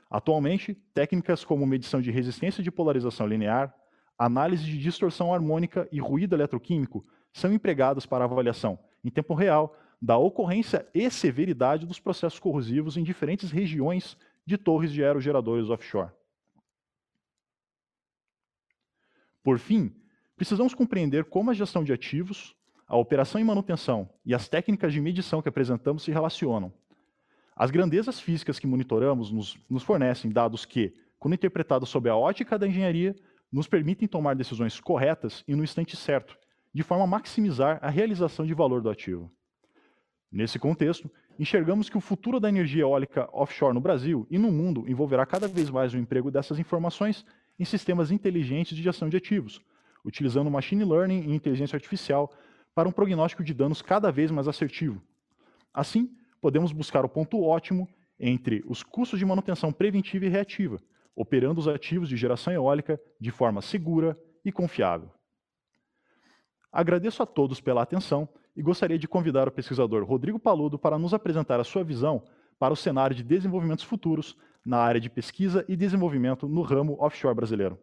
[0.09, 3.75] Atualmente, técnicas como medição de resistência de polarização linear,
[4.17, 10.17] análise de distorção harmônica e ruído eletroquímico são empregadas para avaliação, em tempo real, da
[10.17, 16.11] ocorrência e severidade dos processos corrosivos em diferentes regiões de torres de aerogeradores offshore.
[19.43, 19.95] Por fim,
[20.35, 22.55] precisamos compreender como a gestão de ativos,
[22.87, 26.73] a operação e manutenção e as técnicas de medição que apresentamos se relacionam.
[27.55, 32.57] As grandezas físicas que monitoramos nos, nos fornecem dados que, quando interpretados sob a ótica
[32.57, 33.15] da engenharia,
[33.51, 36.37] nos permitem tomar decisões corretas e no instante certo,
[36.73, 39.31] de forma a maximizar a realização de valor do ativo.
[40.31, 44.85] Nesse contexto, enxergamos que o futuro da energia eólica offshore no Brasil e no mundo
[44.87, 47.25] envolverá cada vez mais o emprego dessas informações
[47.59, 49.61] em sistemas inteligentes de gestão de ativos,
[50.03, 52.31] utilizando machine learning e inteligência artificial
[52.73, 55.01] para um prognóstico de danos cada vez mais assertivo.
[55.73, 57.87] Assim, podemos buscar o ponto ótimo
[58.19, 60.79] entre os custos de manutenção preventiva e reativa,
[61.15, 65.11] operando os ativos de geração eólica de forma segura e confiável.
[66.71, 71.13] Agradeço a todos pela atenção e gostaria de convidar o pesquisador Rodrigo Paludo para nos
[71.13, 72.23] apresentar a sua visão
[72.59, 77.35] para o cenário de desenvolvimentos futuros na área de pesquisa e desenvolvimento no ramo offshore
[77.35, 77.79] brasileiro.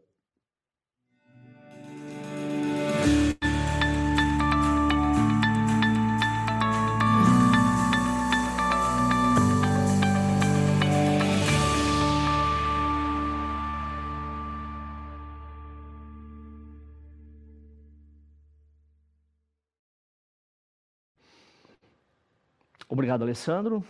[22.91, 23.85] Obrigado, Alessandro.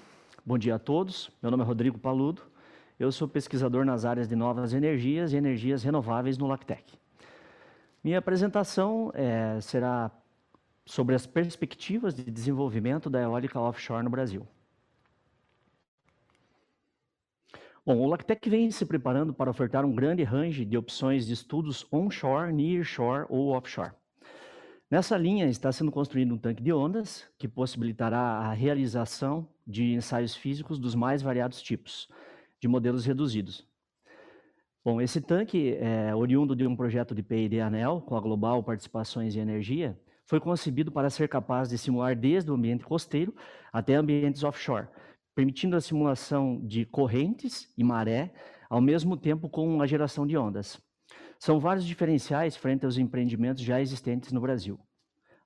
[0.44, 1.30] Bom dia a todos.
[1.40, 2.42] Meu nome é Rodrigo Paludo.
[2.98, 6.98] Eu sou pesquisador nas áreas de novas energias e energias renováveis no LACTEC.
[8.02, 10.10] Minha apresentação é, será
[10.84, 14.44] sobre as perspectivas de desenvolvimento da eólica offshore no Brasil.
[17.86, 21.86] Bom, o Lactec vem se preparando para ofertar um grande range de opções de estudos
[21.92, 23.92] onshore, nearshore ou offshore.
[24.90, 30.34] Nessa linha está sendo construído um tanque de ondas que possibilitará a realização de ensaios
[30.34, 32.08] físicos dos mais variados tipos,
[32.58, 33.68] de modelos reduzidos.
[34.82, 39.36] Bom, esse tanque, é, oriundo de um projeto de P&D ANEL, com a Global Participações
[39.36, 43.34] em Energia, foi concebido para ser capaz de simular desde o ambiente costeiro
[43.70, 44.88] até ambientes offshore,
[45.34, 48.32] permitindo a simulação de correntes e maré,
[48.70, 50.80] ao mesmo tempo com a geração de ondas.
[51.38, 54.78] São vários diferenciais frente aos empreendimentos já existentes no Brasil.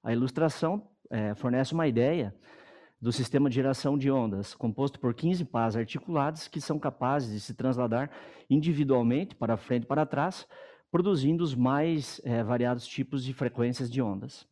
[0.03, 2.35] A ilustração é, fornece uma ideia
[3.01, 7.41] do sistema de geração de ondas, composto por 15 pás articuladas que são capazes de
[7.41, 8.11] se trasladar
[8.49, 10.47] individualmente para frente e para trás,
[10.91, 14.47] produzindo os mais é, variados tipos de frequências de ondas.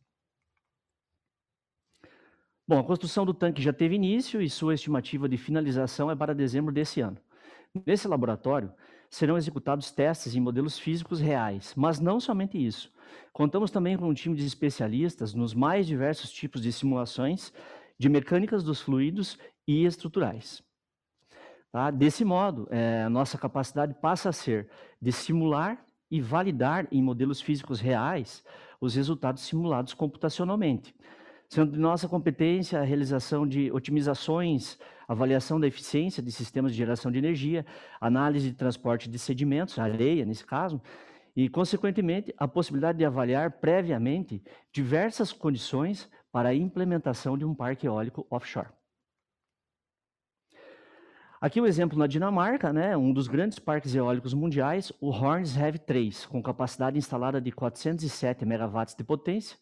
[2.67, 6.35] Bom, a construção do tanque já teve início e sua estimativa de finalização é para
[6.35, 7.17] dezembro desse ano.
[7.85, 8.71] Nesse laboratório,
[9.11, 12.89] serão executados testes em modelos físicos reais, mas não somente isso.
[13.33, 17.51] Contamos também com um time de especialistas nos mais diversos tipos de simulações
[17.99, 19.37] de mecânicas dos fluidos
[19.67, 20.63] e estruturais.
[21.73, 21.91] Tá?
[21.91, 24.69] Desse modo, é, a nossa capacidade passa a ser
[25.01, 28.43] de simular e validar em modelos físicos reais
[28.79, 30.95] os resultados simulados computacionalmente,
[31.51, 37.11] sendo de nossa competência a realização de otimizações, avaliação da eficiência de sistemas de geração
[37.11, 37.65] de energia,
[37.99, 40.81] análise de transporte de sedimentos, areia nesse caso,
[41.35, 44.41] e, consequentemente, a possibilidade de avaliar previamente
[44.71, 48.69] diversas condições para a implementação de um parque eólico offshore.
[51.41, 55.57] Aqui o um exemplo na Dinamarca, né, um dos grandes parques eólicos mundiais, o Horns
[55.57, 59.57] Heavy 3, com capacidade instalada de 407 megawatts de potência,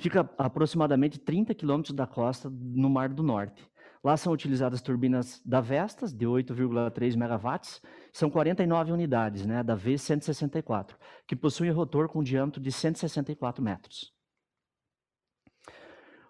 [0.00, 3.68] Fica aproximadamente 30 quilômetros da costa no Mar do Norte.
[4.02, 7.82] Lá são utilizadas turbinas da Vestas, de 8,3 megawatts,
[8.12, 10.94] são 49 unidades, né, da V164,
[11.26, 14.14] que possuem rotor com diâmetro de 164 metros.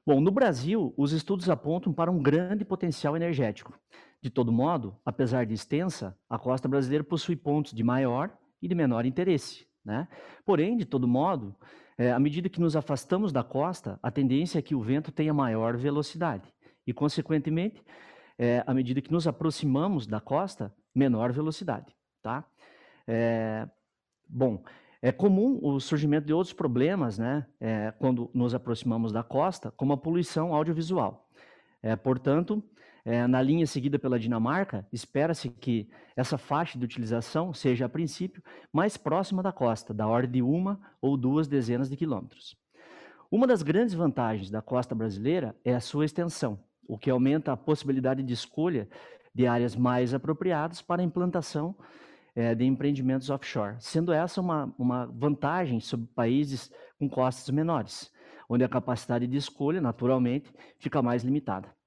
[0.07, 3.79] Bom, no Brasil, os estudos apontam para um grande potencial energético.
[4.23, 8.75] De todo modo, apesar de extensa, a costa brasileira possui pontos de maior e de
[8.75, 9.69] menor interesse.
[9.85, 10.09] Né?
[10.47, 11.55] Porém, de todo modo,
[11.99, 15.35] é, à medida que nos afastamos da costa, a tendência é que o vento tenha
[15.35, 16.49] maior velocidade.
[16.87, 17.83] E, consequentemente,
[18.39, 21.93] é, à medida que nos aproximamos da costa, menor velocidade.
[22.23, 22.45] Tá?
[23.07, 23.69] É,
[24.29, 24.63] bom,
[25.03, 29.93] é comum o surgimento de outros problemas né, é, quando nos aproximamos da costa, como
[29.93, 31.29] a poluição audiovisual.
[31.83, 32.63] É, portanto,
[33.09, 38.43] é, na linha seguida pela Dinamarca, espera-se que essa faixa de utilização seja, a princípio,
[38.71, 42.55] mais próxima da costa, da ordem de uma ou duas dezenas de quilômetros.
[43.31, 47.57] Uma das grandes vantagens da costa brasileira é a sua extensão, o que aumenta a
[47.57, 48.87] possibilidade de escolha
[49.35, 51.75] de áreas mais apropriadas para a implantação
[52.37, 58.13] é, de empreendimentos offshore, sendo essa uma, uma vantagem sobre países com costas menores,
[58.51, 61.78] onde a capacidade de escolha, naturalmente, fica mais limitada.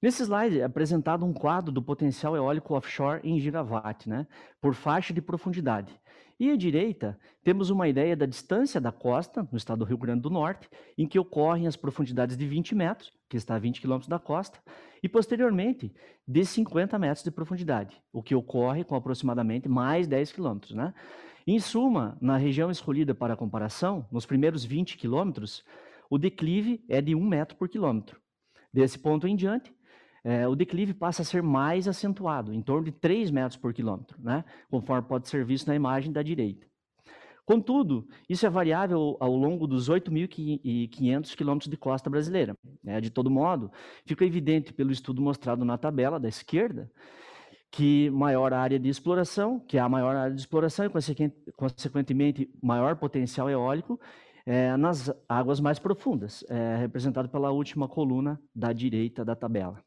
[0.00, 4.26] Nesse slide é apresentado um quadro do potencial eólico offshore em gigawatt, né,
[4.60, 5.92] por faixa de profundidade.
[6.40, 10.22] E à direita, temos uma ideia da distância da costa, no estado do Rio Grande
[10.22, 14.08] do Norte, em que ocorrem as profundidades de 20 metros, que está a 20 quilômetros
[14.08, 14.60] da costa,
[15.02, 15.92] e posteriormente
[16.26, 20.74] de 50 metros de profundidade, o que ocorre com aproximadamente mais 10 quilômetros.
[20.74, 20.94] Né?
[21.44, 25.64] Em suma, na região escolhida para comparação, nos primeiros 20 quilômetros,
[26.08, 28.20] o declive é de 1 metro por quilômetro.
[28.72, 29.74] Desse ponto em diante,
[30.24, 34.20] é, o declive passa a ser mais acentuado, em torno de 3 metros por quilômetro,
[34.20, 34.44] né?
[34.70, 36.66] conforme pode ser visto na imagem da direita.
[37.46, 42.54] Contudo, isso é variável ao longo dos 8.500 quilômetros de costa brasileira.
[42.84, 43.72] É, de todo modo,
[44.04, 46.90] fica evidente pelo estudo mostrado na tabela da esquerda
[47.70, 50.90] que maior área de exploração, que há maior área de exploração e,
[51.56, 54.00] consequentemente, maior potencial eólico,
[54.48, 59.84] é, nas águas mais profundas, é, representado pela última coluna da direita da tabela.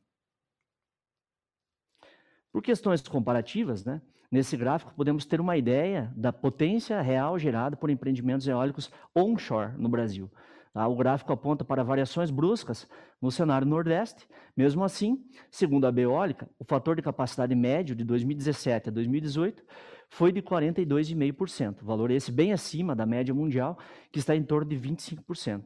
[2.52, 4.00] Por questões comparativas, né,
[4.30, 9.90] nesse gráfico podemos ter uma ideia da potência real gerada por empreendimentos eólicos onshore no
[9.90, 10.30] Brasil.
[10.72, 10.88] Tá?
[10.88, 12.88] O gráfico aponta para variações bruscas
[13.20, 14.28] no cenário nordeste.
[14.56, 19.64] Mesmo assim, segundo a Beólica, o fator de capacidade médio de 2017 a 2018
[20.12, 23.80] foi de 42,5%, valor esse bem acima da média mundial,
[24.12, 25.64] que está em torno de 25%.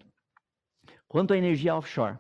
[1.08, 2.20] Quanto à energia offshore,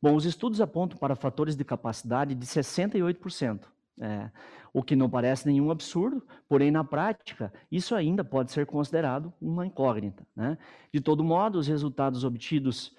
[0.00, 4.30] bom, os estudos apontam para fatores de capacidade de 68%, É,
[4.72, 9.66] o que não parece nenhum absurdo, porém, na prática, isso ainda pode ser considerado uma
[9.66, 10.26] incógnita.
[10.34, 10.56] Né?
[10.92, 12.96] De todo modo, os resultados obtidos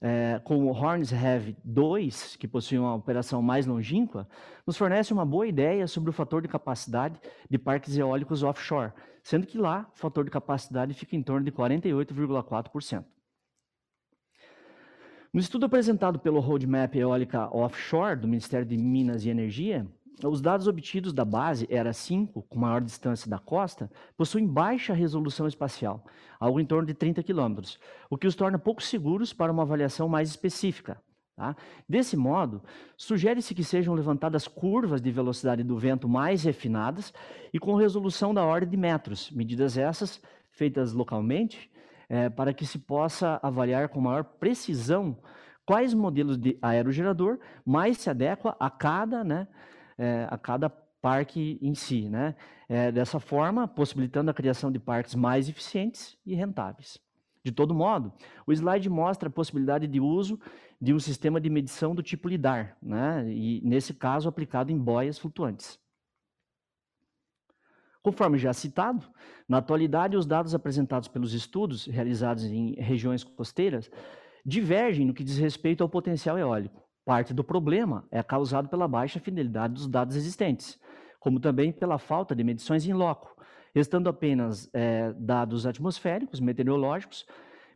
[0.00, 4.26] é, com o Horns Heavy 2, que possui uma operação mais longínqua,
[4.66, 8.92] nos fornece uma boa ideia sobre o fator de capacidade de parques eólicos offshore,
[9.22, 13.04] sendo que lá o fator de capacidade fica em torno de 48,4%.
[15.32, 19.86] No estudo apresentado pelo Roadmap Eólica Offshore do Ministério de Minas e Energia,
[20.28, 25.46] os dados obtidos da base, ERA 5, com maior distância da costa, possuem baixa resolução
[25.46, 26.04] espacial,
[26.38, 27.60] algo em torno de 30 km,
[28.08, 31.00] o que os torna pouco seguros para uma avaliação mais específica.
[31.36, 31.56] Tá?
[31.88, 32.62] Desse modo,
[32.96, 37.14] sugere-se que sejam levantadas curvas de velocidade do vento mais refinadas
[37.52, 41.70] e com resolução da ordem de metros, medidas essas feitas localmente,
[42.10, 45.16] é, para que se possa avaliar com maior precisão
[45.64, 49.46] quais modelos de aerogerador mais se adequa a cada né,
[50.00, 52.34] é, a cada parque em si, né?
[52.68, 56.98] É, dessa forma, possibilitando a criação de parques mais eficientes e rentáveis.
[57.44, 58.12] De todo modo,
[58.46, 60.38] o slide mostra a possibilidade de uso
[60.80, 63.30] de um sistema de medição do tipo LIDAR, né?
[63.30, 65.78] e nesse caso aplicado em boias flutuantes.
[68.02, 69.06] Conforme já citado,
[69.46, 73.90] na atualidade os dados apresentados pelos estudos realizados em regiões costeiras
[74.44, 76.89] divergem no que diz respeito ao potencial eólico.
[77.10, 80.78] Parte do problema é causado pela baixa fidelidade dos dados existentes,
[81.18, 83.36] como também pela falta de medições em loco,
[83.74, 87.26] restando apenas é, dados atmosféricos, meteorológicos,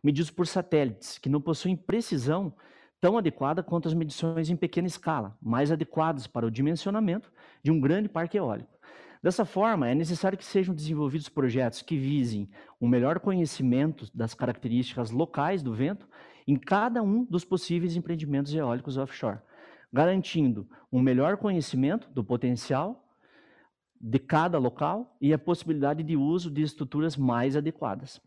[0.05, 2.55] medidos por satélites, que não possuem precisão
[3.01, 7.80] tão adequada quanto as medições em pequena escala, mais adequadas para o dimensionamento de um
[7.80, 8.78] grande parque eólico.
[9.20, 12.49] Dessa forma, é necessário que sejam desenvolvidos projetos que visem
[12.80, 16.07] um melhor conhecimento das características locais do vento
[16.47, 19.39] em cada um dos possíveis empreendimentos eólicos offshore,
[19.93, 23.05] garantindo um melhor conhecimento do potencial
[24.01, 28.21] de cada local e a possibilidade de uso de estruturas mais adequadas.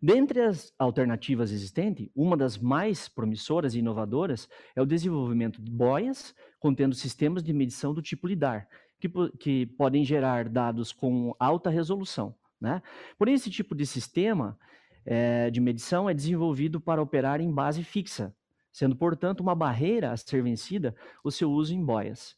[0.00, 6.34] Dentre as alternativas existentes, uma das mais promissoras e inovadoras é o desenvolvimento de boias
[6.58, 8.68] contendo sistemas de medição do tipo LIDAR,
[9.00, 12.34] que, que podem gerar dados com alta resolução.
[12.60, 12.82] Né?
[13.18, 14.58] Porém, esse tipo de sistema
[15.04, 18.34] é, de medição é desenvolvido para operar em base fixa,
[18.72, 22.36] sendo, portanto, uma barreira a ser vencida o seu uso em boias.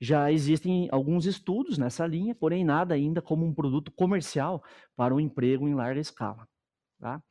[0.00, 4.62] Já existem alguns estudos nessa linha, porém nada ainda como um produto comercial
[4.96, 6.48] para o um emprego em larga escala.
[6.98, 7.22] Tá?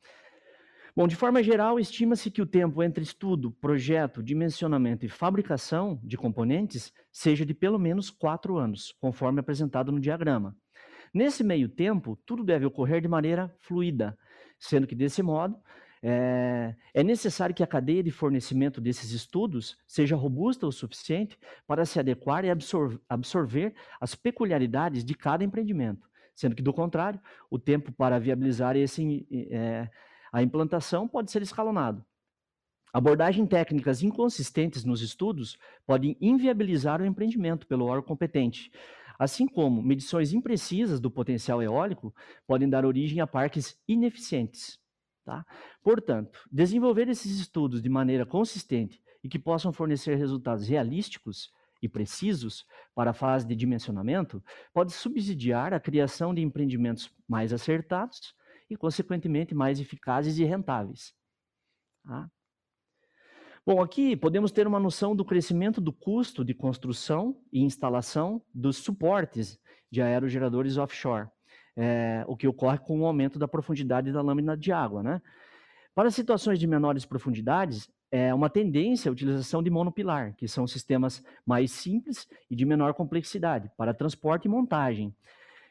[0.94, 6.18] Bom, de forma geral, estima-se que o tempo entre estudo, projeto, dimensionamento e fabricação de
[6.18, 10.54] componentes seja de pelo menos quatro anos, conforme apresentado no diagrama.
[11.14, 14.18] Nesse meio tempo, tudo deve ocorrer de maneira fluida,
[14.62, 15.56] sendo que, desse modo,
[16.00, 21.36] é, é, necessário que a cadeia de fornecimento desses estudos seja robusta o suficiente
[21.66, 27.20] para se adequar e absor absorver as peculiaridades de cada empreendimento, sendo que, do contrário,
[27.50, 29.90] o tempo para viabilizar esse, é,
[30.32, 32.04] a implantação pode ser escalonado.
[32.92, 38.70] Abordagens técnicas inconsistentes nos estudos podem inviabilizar o empreendimento pelo órgão competente,
[39.18, 42.14] Assim como medições imprecisas do potencial eólico
[42.46, 44.78] podem dar origem a parques ineficientes.
[45.24, 45.44] Tá?
[45.82, 52.66] Portanto, desenvolver esses estudos de maneira consistente e que possam fornecer resultados realísticos e precisos
[52.94, 54.42] para a fase de dimensionamento
[54.72, 58.34] pode subsidiar a criação de empreendimentos mais acertados
[58.68, 61.14] e, consequentemente, mais eficazes e rentáveis.
[62.04, 62.30] Tá?
[63.64, 68.78] Bom, aqui podemos ter uma noção do crescimento do custo de construção e instalação dos
[68.78, 69.56] suportes
[69.88, 71.28] de aerogeradores offshore,
[71.76, 75.00] é, o que ocorre com o aumento da profundidade da lâmina de água.
[75.00, 75.22] Né?
[75.94, 81.22] Para situações de menores profundidades, é uma tendência a utilização de monopilar, que são sistemas
[81.46, 85.14] mais simples e de menor complexidade para transporte e montagem,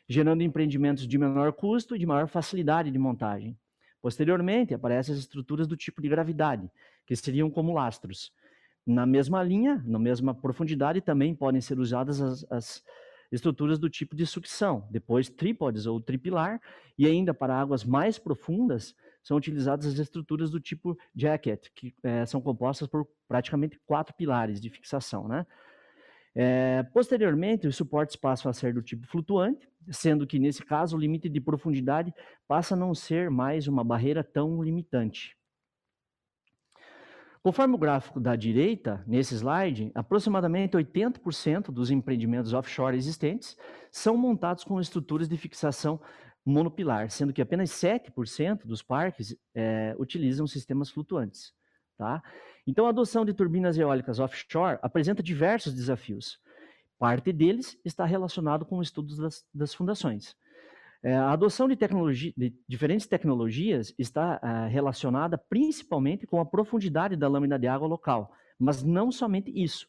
[0.08, 3.60] gerando empreendimentos de menor custo e de maior facilidade de montagem.
[4.02, 6.72] Posteriormente, aparecem as estruturas do tipo de gravidade,
[7.06, 8.32] que seriam como lastros.
[8.86, 12.84] Na mesma linha, na mesma profundidade, também podem ser usadas as, as
[13.32, 16.60] estruturas do tipo de sucção, depois trípodes ou tripilar,
[16.98, 18.94] e ainda para águas mais profundas,
[19.24, 24.60] são utilizadas as estruturas do tipo jacket, que é, são compostas por praticamente quatro pilares
[24.60, 25.28] de fixação.
[25.28, 25.46] Né?
[26.36, 31.00] É, posteriormente, os suportes passam a ser do tipo flutuante, sendo que, nesse caso, o
[31.00, 32.14] limite de profundidade
[32.48, 35.38] passa a não ser mais uma barreira tão limitante.
[37.44, 43.58] Conforme o gráfico da direita, nesse slide, aproximadamente 80% dos empreendimentos offshore existentes
[43.92, 46.00] são montados com estruturas de fixação
[46.46, 51.54] monopilar, sendo que apenas 7% dos parques é, utilizam sistemas flutuantes.
[51.98, 52.22] Tá?
[52.68, 56.40] Então, a adoção de turbinas eólicas offshore apresenta diversos desafios,
[57.02, 60.36] Parte deles está relacionado com estudos das, das fundações.
[61.04, 67.16] É, a adoção de, tecnologia, de diferentes tecnologias está é, relacionada principalmente com a profundidade
[67.16, 69.88] da lâmina de água local, mas não somente isso.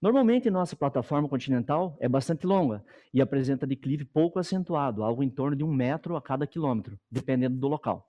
[0.00, 5.56] Normalmente, nossa plataforma continental é bastante longa e apresenta declive pouco acentuado, algo em torno
[5.56, 8.08] de um metro a cada quilômetro, dependendo do local.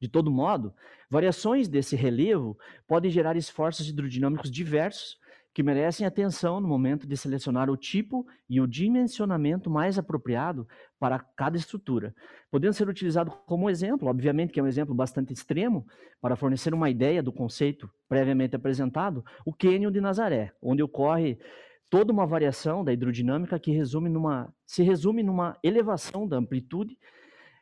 [0.00, 0.74] De todo modo,
[1.10, 5.18] variações desse relevo podem gerar esforços hidrodinâmicos diversos
[5.56, 10.68] que merecem atenção no momento de selecionar o tipo e o dimensionamento mais apropriado
[11.00, 12.14] para cada estrutura,
[12.50, 15.86] podendo ser utilizado como exemplo, obviamente que é um exemplo bastante extremo,
[16.20, 21.38] para fornecer uma ideia do conceito previamente apresentado, o Cânion de Nazaré, onde ocorre
[21.88, 26.98] toda uma variação da hidrodinâmica que resume numa, se resume numa elevação da amplitude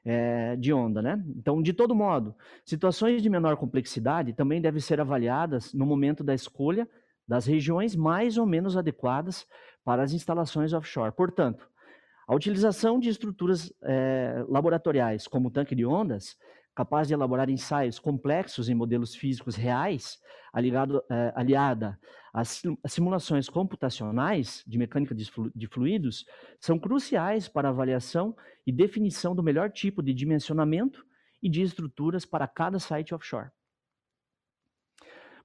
[0.04, 1.24] é, de onda, né?
[1.28, 2.34] Então, de todo modo,
[2.64, 6.88] situações de menor complexidade também devem ser avaliadas no momento da escolha
[7.26, 9.46] das regiões mais ou menos adequadas
[9.84, 11.12] para as instalações offshore.
[11.12, 11.68] Portanto,
[12.26, 16.36] a utilização de estruturas é, laboratoriais como tanque de ondas,
[16.74, 20.18] capaz de elaborar ensaios complexos em modelos físicos reais,
[20.52, 21.98] aliado, é, aliada
[22.32, 26.24] às simulações computacionais de mecânica de fluidos,
[26.58, 28.34] são cruciais para a avaliação
[28.66, 31.04] e definição do melhor tipo de dimensionamento
[31.42, 33.50] e de estruturas para cada site offshore.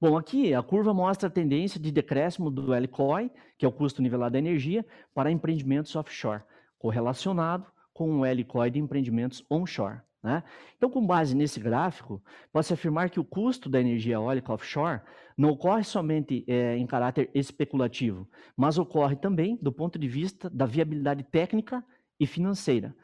[0.02, 4.02] Bom, aqui a curva mostra a tendência de decréscimo do LCOI, que é o custo
[4.02, 6.42] nivelado da energia, para empreendimentos offshore,
[6.78, 10.00] correlacionado com o LCOI de empreendimentos onshore.
[10.24, 10.42] Né?
[10.78, 15.02] Então, com base nesse gráfico, pode-se afirmar que o custo da energia eólica offshore
[15.38, 18.26] não ocorre somente é, em caráter especulativo,
[18.56, 21.84] mas ocorre também do ponto de vista da viabilidade técnica
[22.18, 22.96] e financeira.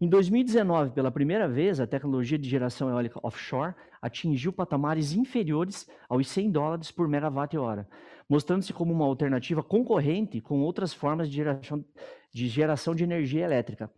[0.00, 6.28] Em 2019, pela primeira vez, a tecnologia de geração eólica offshore atingiu patamares inferiores aos
[6.28, 7.88] 100 dólares por megawatt-hora,
[8.28, 11.84] mostrando-se como uma alternativa concorrente com outras formas de geração,
[12.32, 13.90] de geração de energia elétrica,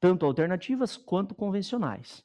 [0.00, 2.24] tanto alternativas quanto convencionais.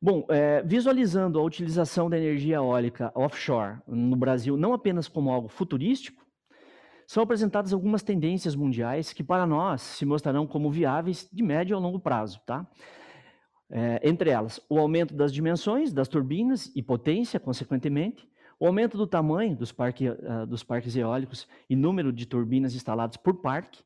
[0.00, 5.48] Bom, é, visualizando a utilização da energia eólica offshore no Brasil não apenas como algo
[5.48, 6.24] futurístico,
[7.04, 11.80] são apresentadas algumas tendências mundiais que, para nós, se mostrarão como viáveis de médio a
[11.80, 12.38] longo prazo.
[12.46, 12.64] Tá?
[13.70, 18.26] É, entre elas, o aumento das dimensões das turbinas e potência, consequentemente,
[18.58, 23.16] o aumento do tamanho dos, parque, uh, dos parques eólicos e número de turbinas instaladas
[23.16, 23.82] por parque,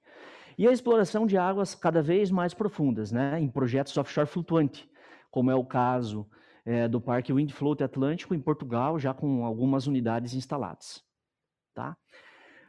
[0.56, 4.88] e a exploração de águas cada vez mais profundas, né, em projetos offshore flutuante,
[5.30, 6.28] como é o caso
[6.64, 11.02] é, do Parque Windfloat Atlântico, em Portugal, já com algumas unidades instaladas.
[11.74, 11.96] Tá?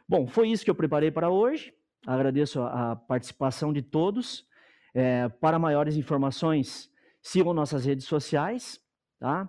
[0.08, 1.72] Bom, foi isso que eu preparei para hoje.
[2.06, 4.46] Agradeço a, participação de todos.
[4.94, 6.90] É, para maiores informações,
[7.24, 8.78] sigam nossas redes sociais.
[9.18, 9.48] Tá?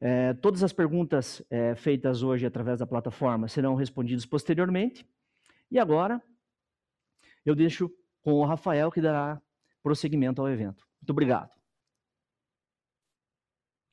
[0.00, 5.06] É, todas as perguntas é, feitas hoje através da plataforma serão respondidas posteriormente.
[5.70, 6.20] E agora,
[7.44, 7.90] eu deixo
[8.22, 9.40] com o Rafael, que dará
[9.82, 10.86] prosseguimento ao evento.
[11.00, 11.50] Muito obrigado.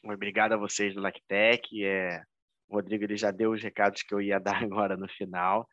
[0.04, 1.84] Obrigado a vocês do LACTEC.
[1.84, 2.24] É,
[2.70, 5.68] o Rodrigo ele já deu os recados que eu ia dar agora no final.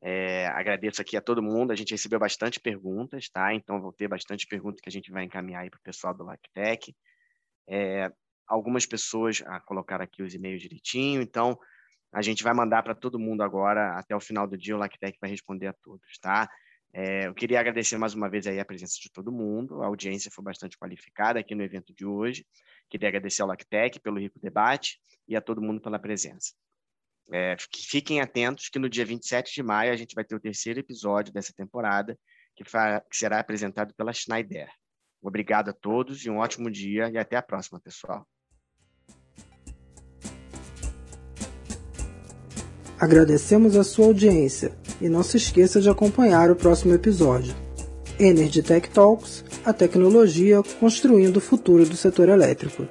[0.00, 1.72] É, agradeço aqui a todo mundo.
[1.72, 3.52] A gente recebeu bastante perguntas, tá?
[3.52, 6.24] Então, vou ter bastante perguntas que a gente vai encaminhar aí para o pessoal do
[6.24, 6.94] LACTEC.
[7.68, 8.10] É,
[8.46, 11.20] algumas pessoas a colocar aqui os e-mails direitinho.
[11.20, 11.58] Então,
[12.12, 15.18] a gente vai mandar para todo mundo agora, até o final do dia, o LACTEC
[15.20, 16.48] vai responder a todos, tá?
[16.92, 19.82] É, eu queria agradecer mais uma vez aí a presença de todo mundo.
[19.82, 22.46] A audiência foi bastante qualificada aqui no evento de hoje.
[22.88, 26.54] Queria agradecer ao LACTEC pelo rico debate e a todo mundo pela presença.
[27.32, 30.80] É, fiquem atentos que no dia 27 de maio a gente vai ter o terceiro
[30.80, 32.18] episódio dessa temporada,
[32.56, 34.68] que, que será apresentado pela Schneider.
[35.20, 38.26] Obrigado a todos e um ótimo dia e até a próxima, pessoal.
[42.98, 47.54] Agradecemos a sua audiência e não se esqueça de acompanhar o próximo episódio.
[48.18, 52.88] Energy Tech Talks, a tecnologia construindo o futuro do setor elétrico.